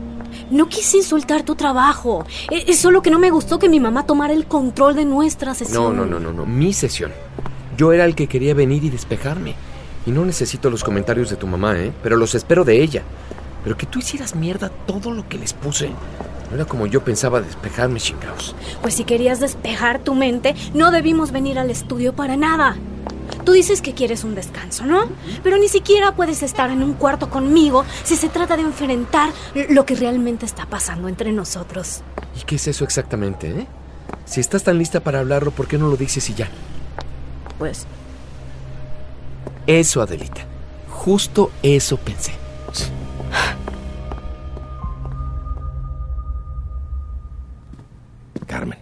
No 0.50 0.68
quise 0.68 0.98
insultar 0.98 1.42
tu 1.44 1.54
trabajo. 1.54 2.24
E- 2.50 2.64
Es 2.68 2.78
solo 2.78 3.02
que 3.02 3.10
no 3.10 3.18
me 3.18 3.30
gustó 3.30 3.58
que 3.58 3.68
mi 3.68 3.80
mamá 3.80 4.04
tomara 4.06 4.32
el 4.32 4.46
control 4.46 4.96
de 4.96 5.04
nuestra 5.04 5.54
sesión. 5.54 5.96
No, 5.96 6.04
no, 6.04 6.06
no, 6.06 6.20
no, 6.20 6.32
no. 6.32 6.46
Mi 6.46 6.72
sesión. 6.72 7.12
Yo 7.76 7.92
era 7.92 8.04
el 8.04 8.14
que 8.14 8.26
quería 8.26 8.54
venir 8.54 8.84
y 8.84 8.90
despejarme. 8.90 9.54
Y 10.06 10.10
no 10.10 10.24
necesito 10.24 10.70
los 10.70 10.82
comentarios 10.82 11.30
de 11.30 11.36
tu 11.36 11.46
mamá, 11.46 11.78
¿eh? 11.78 11.92
Pero 12.02 12.16
los 12.16 12.34
espero 12.34 12.64
de 12.64 12.82
ella. 12.82 13.02
Pero 13.62 13.76
que 13.76 13.86
tú 13.86 13.98
hicieras 13.98 14.34
mierda 14.34 14.70
todo 14.86 15.12
lo 15.12 15.28
que 15.28 15.38
les 15.38 15.52
puse. 15.52 15.88
No 16.50 16.56
era 16.56 16.64
como 16.64 16.86
yo 16.86 17.04
pensaba 17.04 17.40
despejarme, 17.40 18.00
chingados. 18.00 18.56
Pues 18.82 18.94
si 18.94 19.04
querías 19.04 19.38
despejar 19.38 20.00
tu 20.00 20.14
mente, 20.14 20.54
no 20.74 20.90
debimos 20.90 21.30
venir 21.30 21.58
al 21.58 21.70
estudio 21.70 22.12
para 22.14 22.36
nada. 22.36 22.76
Tú 23.44 23.52
dices 23.52 23.80
que 23.80 23.94
quieres 23.94 24.24
un 24.24 24.34
descanso, 24.34 24.84
¿no? 24.84 25.08
Pero 25.42 25.56
ni 25.58 25.68
siquiera 25.68 26.14
puedes 26.14 26.42
estar 26.42 26.70
en 26.70 26.82
un 26.82 26.94
cuarto 26.94 27.30
conmigo 27.30 27.84
si 28.04 28.16
se 28.16 28.28
trata 28.28 28.56
de 28.56 28.62
enfrentar 28.62 29.30
lo 29.70 29.86
que 29.86 29.94
realmente 29.94 30.46
está 30.46 30.66
pasando 30.66 31.08
entre 31.08 31.32
nosotros. 31.32 32.02
¿Y 32.40 32.44
qué 32.44 32.56
es 32.56 32.66
eso 32.68 32.84
exactamente, 32.84 33.50
eh? 33.50 33.66
Si 34.24 34.40
estás 34.40 34.62
tan 34.64 34.78
lista 34.78 35.00
para 35.00 35.20
hablarlo, 35.20 35.50
¿por 35.50 35.66
qué 35.66 35.78
no 35.78 35.88
lo 35.88 35.96
dices 35.96 36.28
y 36.30 36.34
ya? 36.34 36.48
Pues 37.58 37.86
Eso, 39.66 40.02
Adelita. 40.02 40.42
Justo 40.88 41.50
eso 41.62 41.96
pensé. 41.96 42.32
Carmen, 48.46 48.78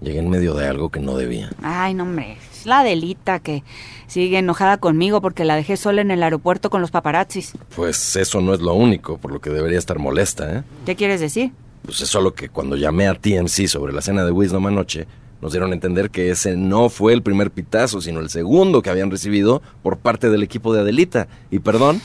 llegué 0.00 0.18
en 0.18 0.28
medio 0.28 0.54
de 0.54 0.66
algo 0.68 0.90
que 0.90 1.00
no 1.00 1.16
debía. 1.16 1.50
Ay, 1.62 1.94
no, 1.94 2.04
hombre. 2.04 2.36
La 2.66 2.80
Adelita 2.80 3.40
que 3.40 3.62
sigue 4.06 4.38
enojada 4.38 4.78
conmigo 4.78 5.20
porque 5.20 5.44
la 5.44 5.56
dejé 5.56 5.76
sola 5.76 6.00
en 6.02 6.10
el 6.10 6.22
aeropuerto 6.22 6.70
con 6.70 6.80
los 6.80 6.90
paparazzis. 6.90 7.52
Pues 7.74 8.16
eso 8.16 8.40
no 8.40 8.54
es 8.54 8.60
lo 8.60 8.74
único 8.74 9.18
por 9.18 9.32
lo 9.32 9.40
que 9.40 9.50
debería 9.50 9.78
estar 9.78 9.98
molesta, 9.98 10.58
¿eh? 10.58 10.62
¿Qué 10.86 10.96
quieres 10.96 11.20
decir? 11.20 11.52
Pues 11.84 12.00
es 12.00 12.08
solo 12.08 12.34
que 12.34 12.48
cuando 12.48 12.76
llamé 12.76 13.08
a 13.08 13.14
TMC 13.14 13.66
sobre 13.66 13.92
la 13.92 14.02
cena 14.02 14.24
de 14.24 14.30
Wisdom 14.30 14.66
anoche, 14.66 15.06
nos 15.40 15.50
dieron 15.50 15.72
a 15.72 15.74
entender 15.74 16.10
que 16.10 16.30
ese 16.30 16.56
no 16.56 16.88
fue 16.88 17.12
el 17.12 17.22
primer 17.22 17.50
pitazo, 17.50 18.00
sino 18.00 18.20
el 18.20 18.30
segundo 18.30 18.80
que 18.80 18.90
habían 18.90 19.10
recibido 19.10 19.60
por 19.82 19.98
parte 19.98 20.30
del 20.30 20.44
equipo 20.44 20.72
de 20.72 20.80
Adelita. 20.80 21.26
Y 21.50 21.58
perdón, 21.58 22.00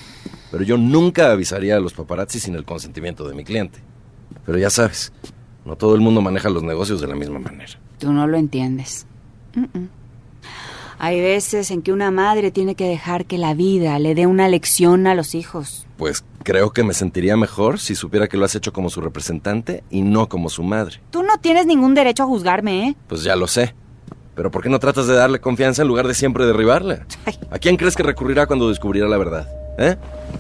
pero 0.52 0.64
yo 0.64 0.78
nunca 0.78 1.32
avisaría 1.32 1.76
a 1.76 1.80
los 1.80 1.94
paparazzi 1.94 2.40
sin 2.40 2.56
el 2.56 2.66
consentimiento 2.66 3.28
de 3.28 3.36
mi 3.36 3.44
cliente. 3.44 3.80
Pero 4.44 4.58
ya 4.58 4.72
sabes, 4.72 5.14
no 5.66 5.76
todo 5.76 5.94
el 5.94 6.02
mundo 6.02 6.22
maneja 6.22 6.50
los 6.50 6.64
negocios 6.64 7.00
de 7.00 7.08
la 7.08 7.16
misma 7.16 7.38
manera. 7.38 7.74
Tú 8.00 8.12
no 8.12 8.26
lo 8.26 8.38
entiendes. 8.38 9.06
Mm-mm. 9.54 9.88
Hay 11.00 11.22
veces 11.22 11.70
en 11.70 11.84
que 11.84 11.94
una 11.94 12.10
madre 12.10 12.52
tiene 12.52 12.74
que 12.74 12.88
dejar 12.88 13.26
que 13.26 13.38
la 13.38 13.54
vida 13.54 14.00
le 14.00 14.16
dé 14.16 14.26
una 14.26 14.48
lección 14.48 15.06
a 15.06 15.14
los 15.14 15.36
hijos. 15.36 15.86
Pues 15.98 16.24
creo 16.44 16.72
que 16.72 16.84
me 16.84 16.94
sentiría 16.94 17.38
mejor 17.38 17.80
si 17.80 17.94
supiera 17.94 18.28
que 18.28 18.38
lo 18.38 18.46
has 18.46 18.56
hecho 18.56 18.74
como 18.74 18.90
su 18.90 19.02
representante 19.02 19.84
y 19.92 20.02
no 20.02 20.28
como 20.28 20.50
su 20.50 20.64
madre. 20.64 21.02
Tú 21.12 21.22
no 21.22 21.38
tienes 21.40 21.68
ningún 21.68 21.94
derecho 21.94 22.24
a 22.24 22.26
juzgarme, 22.26 22.88
¿eh? 22.90 22.96
Pues 23.08 23.24
ya 23.24 23.36
lo 23.36 23.48
sé. 23.48 23.76
Pero 24.34 24.50
¿por 24.50 24.64
qué 24.64 24.70
no 24.70 24.80
tratas 24.80 25.08
de 25.08 25.16
darle 25.16 25.40
confianza 25.40 25.82
en 25.82 25.88
lugar 25.88 26.08
de 26.08 26.14
siempre 26.14 26.46
derribarla? 26.46 27.06
¿A 27.52 27.60
quién 27.60 27.76
crees 27.76 27.96
que 27.96 28.04
recurrirá 28.04 28.48
cuando 28.48 28.70
descubrirá 28.70 29.08
la 29.08 29.18
verdad? 29.18 29.48
¿Eh? 29.78 29.98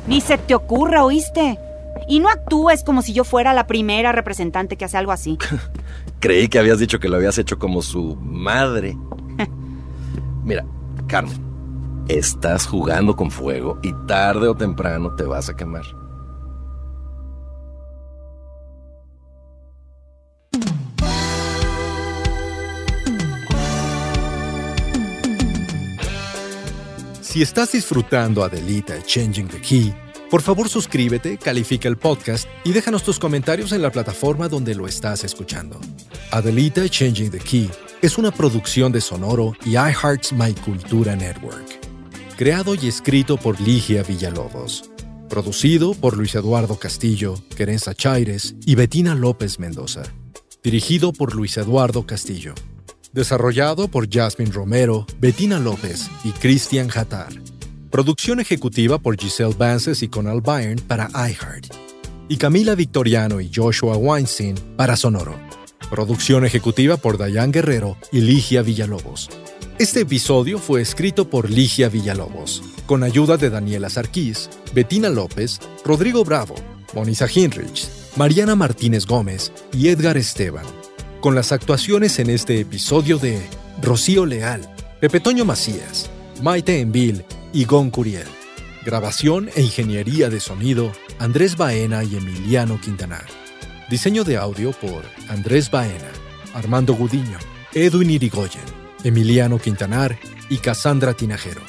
Ni 0.07 0.21
se 0.21 0.37
te 0.37 0.55
ocurra, 0.55 1.03
¿oíste? 1.03 1.59
Y 2.07 2.19
no 2.19 2.29
actúes 2.29 2.83
como 2.83 3.01
si 3.01 3.13
yo 3.13 3.23
fuera 3.23 3.53
la 3.53 3.67
primera 3.67 4.11
representante 4.11 4.77
que 4.77 4.85
hace 4.85 4.97
algo 4.97 5.11
así. 5.11 5.37
Creí 6.19 6.47
que 6.47 6.59
habías 6.59 6.79
dicho 6.79 6.99
que 6.99 7.09
lo 7.09 7.15
habías 7.15 7.37
hecho 7.37 7.59
como 7.59 7.81
su 7.81 8.15
madre. 8.15 8.97
Mira, 10.47 10.65
Carmen, 11.09 11.35
estás 12.07 12.65
jugando 12.65 13.17
con 13.17 13.29
fuego 13.29 13.77
y 13.83 13.91
tarde 14.07 14.47
o 14.47 14.55
temprano 14.55 15.13
te 15.13 15.23
vas 15.25 15.49
a 15.49 15.57
quemar. 15.57 15.83
Si 27.19 27.41
estás 27.41 27.73
disfrutando 27.73 28.41
Adelita 28.41 29.03
Changing 29.03 29.49
the 29.49 29.59
Key, 29.59 29.93
por 30.29 30.41
favor 30.41 30.67
suscríbete, 30.67 31.37
califica 31.37 31.87
el 31.87 31.97
podcast 31.97 32.47
y 32.65 32.73
déjanos 32.73 33.03
tus 33.03 33.17
comentarios 33.17 33.71
en 33.71 33.81
la 33.81 33.91
plataforma 33.91 34.49
donde 34.49 34.75
lo 34.75 34.87
estás 34.87 35.23
escuchando. 35.23 35.79
Adelita 36.31 36.87
Changing 36.89 37.31
the 37.31 37.39
Key 37.39 37.69
es 38.01 38.17
una 38.17 38.31
producción 38.31 38.91
de 38.91 39.01
Sonoro 39.01 39.53
y 39.65 39.71
iHeart's 39.71 40.33
My 40.33 40.53
Cultura 40.53 41.15
Network. 41.15 41.65
Creado 42.35 42.75
y 42.75 42.87
escrito 42.87 43.37
por 43.37 43.59
Ligia 43.61 44.03
Villalobos. 44.03 44.91
Producido 45.29 45.93
por 45.93 46.15
Luis 46.15 46.35
Eduardo 46.35 46.77
Castillo, 46.77 47.35
Querenza 47.55 47.95
Chaires 47.95 48.55
y 48.65 48.75
Betina 48.75 49.15
López 49.15 49.59
Mendoza. 49.59 50.03
Dirigido 50.61 51.13
por 51.13 51.33
Luis 51.33 51.57
Eduardo 51.57 52.05
Castillo. 52.05 52.53
Desarrollado 53.13 53.87
por 53.87 54.09
Jasmine 54.09 54.51
Romero, 54.51 55.07
Betina 55.19 55.59
López 55.59 56.07
y 56.23 56.31
Christian 56.31 56.89
Hatar. 56.93 57.33
Producción 57.91 58.41
ejecutiva 58.41 58.99
por 58.99 59.17
Giselle 59.17 59.55
Vances 59.57 60.03
y 60.03 60.09
Conal 60.09 60.41
Byrne 60.41 60.81
para 60.87 61.09
iHeart. 61.13 61.73
Y 62.27 62.35
Camila 62.35 62.75
Victoriano 62.75 63.39
y 63.39 63.49
Joshua 63.53 63.95
Weinstein 63.95 64.55
para 64.75 64.97
Sonoro. 64.97 65.35
Producción 65.89 66.43
ejecutiva 66.43 66.97
por 66.97 67.17
Dayan 67.17 67.53
Guerrero 67.53 67.95
y 68.11 68.19
Ligia 68.19 68.61
Villalobos. 68.61 69.29
Este 69.79 70.01
episodio 70.01 70.59
fue 70.59 70.81
escrito 70.81 71.29
por 71.29 71.49
Ligia 71.49 71.87
Villalobos, 71.87 72.61
con 72.85 73.03
ayuda 73.03 73.37
de 73.37 73.49
Daniela 73.49 73.89
Sarquís, 73.89 74.49
Betina 74.73 75.07
López, 75.07 75.61
Rodrigo 75.85 76.25
Bravo, 76.25 76.55
Monisa 76.93 77.27
Hinrich, 77.33 77.87
Mariana 78.17 78.55
Martínez 78.55 79.05
Gómez 79.05 79.53
y 79.71 79.87
Edgar 79.87 80.17
Esteban, 80.17 80.65
con 81.21 81.35
las 81.35 81.53
actuaciones 81.53 82.19
en 82.19 82.31
este 82.31 82.59
episodio 82.59 83.17
de 83.17 83.41
Rocío 83.81 84.25
Leal, 84.25 84.69
Pepe 84.99 85.21
Toño 85.21 85.45
Macías, 85.45 86.09
Maite 86.41 86.81
Envil 86.81 87.23
y 87.53 87.65
Gon 87.65 87.89
Curiel. 87.89 88.27
Grabación 88.85 89.49
e 89.55 89.61
ingeniería 89.61 90.29
de 90.29 90.39
sonido, 90.39 90.91
Andrés 91.19 91.57
Baena 91.57 92.03
y 92.03 92.15
Emiliano 92.15 92.79
Quintanar. 92.79 93.25
Diseño 93.89 94.23
de 94.23 94.37
audio 94.37 94.71
por 94.71 95.03
Andrés 95.29 95.69
Baena, 95.69 96.09
Armando 96.53 96.93
Gudiño, 96.93 97.37
Edwin 97.73 98.09
Irigoyen, 98.09 98.63
Emiliano 99.03 99.59
Quintanar 99.59 100.17
y 100.49 100.57
Cassandra 100.57 101.13
Tinajero. 101.13 101.61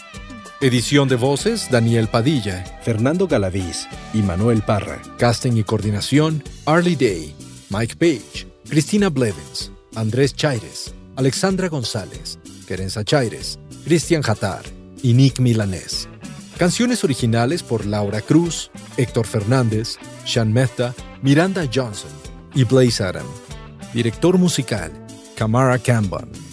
Edición 0.61 1.09
de 1.09 1.17
voces, 1.17 1.69
Daniel 1.71 2.09
Padilla, 2.09 2.65
Fernando 2.83 3.29
Galaviz 3.29 3.87
y 4.13 4.19
Manuel 4.23 4.63
Parra. 4.63 5.01
Casting 5.17 5.53
y 5.53 5.65
coordinación, 5.65 6.43
Arlie 6.67 6.97
Day, 6.97 7.35
Mike 7.71 7.97
Page, 7.97 8.47
Cristina 8.69 9.09
Blevins, 9.09 9.71
Andrés 9.95 10.35
Chaires, 10.35 10.95
Alexandra 11.17 11.69
González, 11.69 12.39
Querenza 12.67 13.05
Chaires, 13.05 13.59
Cristian 13.85 14.23
Jatar 14.23 14.78
y 15.03 15.15
Nick 15.15 15.41
Milanés. 15.41 16.09
Canciones 16.59 17.05
originales 17.05 17.63
por 17.63 17.87
Laura 17.87 18.21
Cruz, 18.21 18.71
Héctor 18.97 19.27
Fernández, 19.27 19.97
Sean 20.25 20.53
Mehta, 20.53 20.95
Miranda 21.23 21.69
Johnson 21.73 22.11
y 22.55 22.65
Blaze 22.65 23.03
Adam. 23.03 23.27
Director 23.95 24.39
musical, 24.39 24.91
Kamara 25.37 25.79
Cambon. 25.79 26.49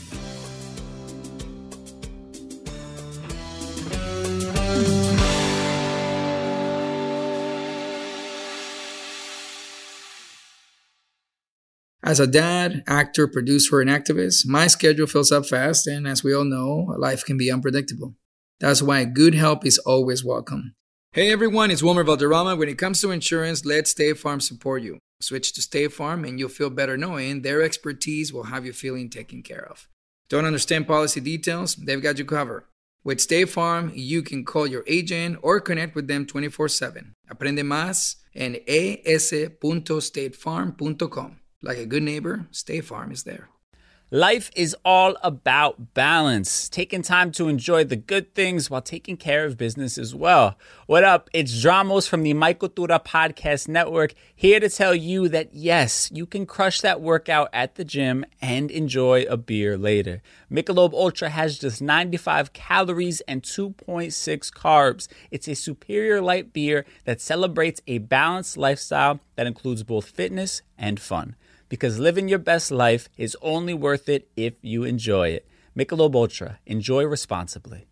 As 12.07 12.19
a 12.19 12.27
dad, 12.27 12.83
actor, 12.85 13.27
producer, 13.27 13.81
and 13.81 13.89
activist, 13.89 14.45
my 14.45 14.67
schedule 14.67 15.07
fills 15.07 15.31
up 15.31 15.47
fast, 15.47 15.87
and 15.87 16.07
as 16.07 16.23
we 16.23 16.35
all 16.35 16.45
know, 16.45 16.95
life 16.99 17.25
can 17.25 17.35
be 17.35 17.51
unpredictable. 17.51 18.13
That's 18.59 18.81
why 18.81 19.03
good 19.03 19.35
help 19.35 19.65
is 19.65 19.77
always 19.79 20.23
welcome. 20.23 20.75
Hey 21.11 21.29
everyone, 21.31 21.71
it's 21.71 21.83
Wilmer 21.83 22.05
Valderrama. 22.05 22.55
When 22.55 22.69
it 22.69 22.77
comes 22.77 23.01
to 23.01 23.11
insurance, 23.11 23.65
let 23.65 23.85
State 23.87 24.17
Farm 24.17 24.39
support 24.39 24.81
you. 24.81 24.99
Switch 25.19 25.51
to 25.53 25.61
State 25.61 25.91
Farm 25.91 26.23
and 26.23 26.39
you'll 26.39 26.47
feel 26.47 26.69
better 26.69 26.95
knowing 26.97 27.41
their 27.41 27.61
expertise 27.61 28.31
will 28.31 28.43
have 28.43 28.65
you 28.65 28.71
feeling 28.71 29.09
taken 29.09 29.43
care 29.43 29.67
of. 29.69 29.89
Don't 30.29 30.45
understand 30.45 30.87
policy 30.87 31.19
details? 31.19 31.75
They've 31.75 32.01
got 32.01 32.17
you 32.17 32.23
covered. 32.23 32.63
With 33.03 33.19
State 33.19 33.49
Farm, 33.49 33.91
you 33.93 34.23
can 34.23 34.45
call 34.45 34.67
your 34.67 34.85
agent 34.87 35.37
or 35.41 35.59
connect 35.59 35.93
with 35.93 36.07
them 36.07 36.25
24 36.25 36.69
7. 36.69 37.13
Aprende 37.29 37.63
más 37.63 38.15
en 38.33 38.55
es.statefarm.com. 38.67 41.39
Like 41.61 41.77
a 41.77 41.85
good 41.85 42.03
neighbor, 42.03 42.47
State 42.51 42.85
Farm 42.85 43.11
is 43.11 43.23
there. 43.23 43.49
Life 44.11 44.51
is 44.55 44.75
all 44.85 45.17
about 45.23 45.95
balance, 45.95 46.69
taking 46.69 47.01
time 47.01 47.31
to 47.31 47.47
enjoy 47.47 47.85
the 47.85 47.95
good 47.95 48.35
things 48.35 48.69
while 48.69 48.83
taking 48.83 49.17
care 49.17 49.45
of 49.45 49.57
business 49.57 49.97
as 49.97 50.13
well. 50.13 50.59
What 50.85 51.03
up? 51.03 51.27
It's 51.33 51.51
Dramos 51.51 52.07
from 52.07 52.21
the 52.21 52.35
My 52.35 52.53
Cultura 52.53 53.03
Podcast 53.03 53.67
Network 53.67 54.13
here 54.35 54.59
to 54.59 54.69
tell 54.69 54.93
you 54.93 55.27
that 55.29 55.55
yes, 55.55 56.11
you 56.13 56.27
can 56.27 56.45
crush 56.45 56.81
that 56.81 57.01
workout 57.01 57.49
at 57.51 57.75
the 57.75 57.83
gym 57.83 58.23
and 58.39 58.69
enjoy 58.69 59.23
a 59.23 59.37
beer 59.37 59.75
later. 59.75 60.21
Michelob 60.51 60.93
Ultra 60.93 61.29
has 61.29 61.57
just 61.57 61.81
95 61.81 62.53
calories 62.53 63.21
and 63.21 63.41
2.6 63.41 64.51
carbs. 64.53 65.07
It's 65.31 65.47
a 65.47 65.55
superior 65.55 66.21
light 66.21 66.53
beer 66.53 66.85
that 67.05 67.21
celebrates 67.21 67.81
a 67.87 67.97
balanced 67.97 68.55
lifestyle 68.55 69.19
that 69.35 69.47
includes 69.47 69.81
both 69.81 70.05
fitness 70.05 70.61
and 70.77 70.99
fun 70.99 71.35
because 71.69 71.99
living 71.99 72.27
your 72.27 72.39
best 72.39 72.71
life 72.71 73.09
is 73.17 73.37
only 73.41 73.73
worth 73.73 74.07
it 74.09 74.29
if 74.35 74.53
you 74.61 74.83
enjoy 74.83 75.29
it. 75.29 75.47
Michelob 75.77 76.15
Ultra. 76.15 76.59
Enjoy 76.65 77.03
responsibly. 77.03 77.85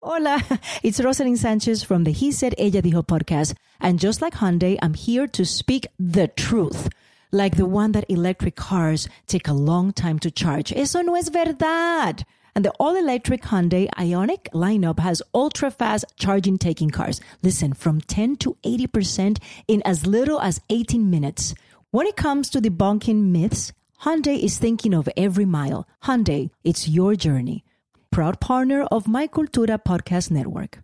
Hola, 0.00 0.40
it's 0.82 1.00
Rosalind 1.00 1.38
Sanchez 1.38 1.82
from 1.82 2.04
the 2.04 2.12
He 2.12 2.30
Said 2.30 2.54
Ella 2.56 2.82
Dijo 2.82 3.04
podcast. 3.04 3.54
And 3.80 3.98
just 3.98 4.22
like 4.22 4.34
Hyundai, 4.34 4.78
I'm 4.80 4.94
here 4.94 5.26
to 5.26 5.44
speak 5.44 5.86
the 5.98 6.28
truth. 6.28 6.88
Like 7.32 7.56
the 7.56 7.66
one 7.66 7.92
that 7.92 8.08
electric 8.08 8.56
cars 8.56 9.08
take 9.26 9.48
a 9.48 9.52
long 9.52 9.92
time 9.92 10.18
to 10.20 10.30
charge. 10.30 10.72
Eso 10.72 11.02
no 11.02 11.14
es 11.16 11.28
verdad. 11.28 12.24
And 12.54 12.64
the 12.64 12.70
all 12.80 12.96
electric 12.96 13.42
Hyundai 13.42 13.88
Ionic 13.98 14.48
lineup 14.54 14.98
has 15.00 15.22
ultra 15.34 15.70
fast 15.70 16.04
charging 16.16 16.58
taking 16.58 16.90
cars. 16.90 17.20
Listen, 17.42 17.72
from 17.72 18.00
10 18.00 18.36
to 18.36 18.56
80% 18.64 19.38
in 19.68 19.82
as 19.84 20.06
little 20.06 20.40
as 20.40 20.60
18 20.70 21.10
minutes. 21.10 21.54
When 21.90 22.06
it 22.06 22.16
comes 22.16 22.50
to 22.50 22.60
debunking 22.60 23.30
myths, 23.32 23.72
Hyundai 24.02 24.38
is 24.38 24.58
thinking 24.58 24.92
of 24.92 25.08
every 25.16 25.46
mile. 25.46 25.88
Hyundai, 26.04 26.50
it's 26.62 26.86
your 26.86 27.14
journey. 27.14 27.64
Proud 28.10 28.40
partner 28.40 28.82
of 28.90 29.08
My 29.08 29.26
Cultura 29.26 29.82
Podcast 29.82 30.30
Network. 30.30 30.80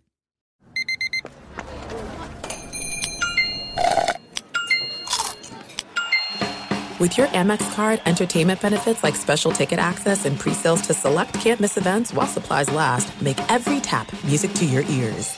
With 6.99 7.19
your 7.19 7.27
Amex 7.27 7.75
card, 7.75 8.01
entertainment 8.07 8.59
benefits 8.59 9.03
like 9.03 9.15
special 9.15 9.51
ticket 9.51 9.77
access 9.77 10.25
and 10.25 10.39
pre-sales 10.39 10.81
to 10.87 10.95
select 10.95 11.35
campus 11.35 11.77
events 11.77 12.13
while 12.13 12.25
supplies 12.25 12.71
last, 12.71 13.21
make 13.21 13.37
every 13.51 13.79
tap 13.79 14.11
music 14.23 14.53
to 14.53 14.65
your 14.65 14.81
ears. 14.89 15.37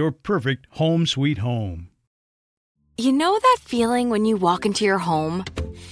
your 0.01 0.11
perfect 0.11 0.65
home 0.71 1.05
sweet 1.05 1.37
home. 1.37 1.89
You 2.97 3.11
know 3.11 3.37
that 3.39 3.57
feeling 3.61 4.09
when 4.09 4.25
you 4.25 4.35
walk 4.35 4.65
into 4.65 4.83
your 4.83 4.97
home, 4.97 5.45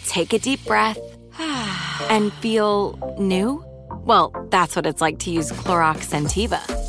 take 0.08 0.34
a 0.34 0.40
deep 0.40 0.66
breath, 0.66 1.00
and 2.10 2.34
feel 2.34 2.98
new? 3.20 3.64
Well, 3.92 4.34
that's 4.50 4.76
what 4.76 4.88
it's 4.88 5.02
like 5.02 5.20
to 5.20 5.30
use 5.30 5.52
Clorox 5.52 6.10
Sentiva 6.10 6.89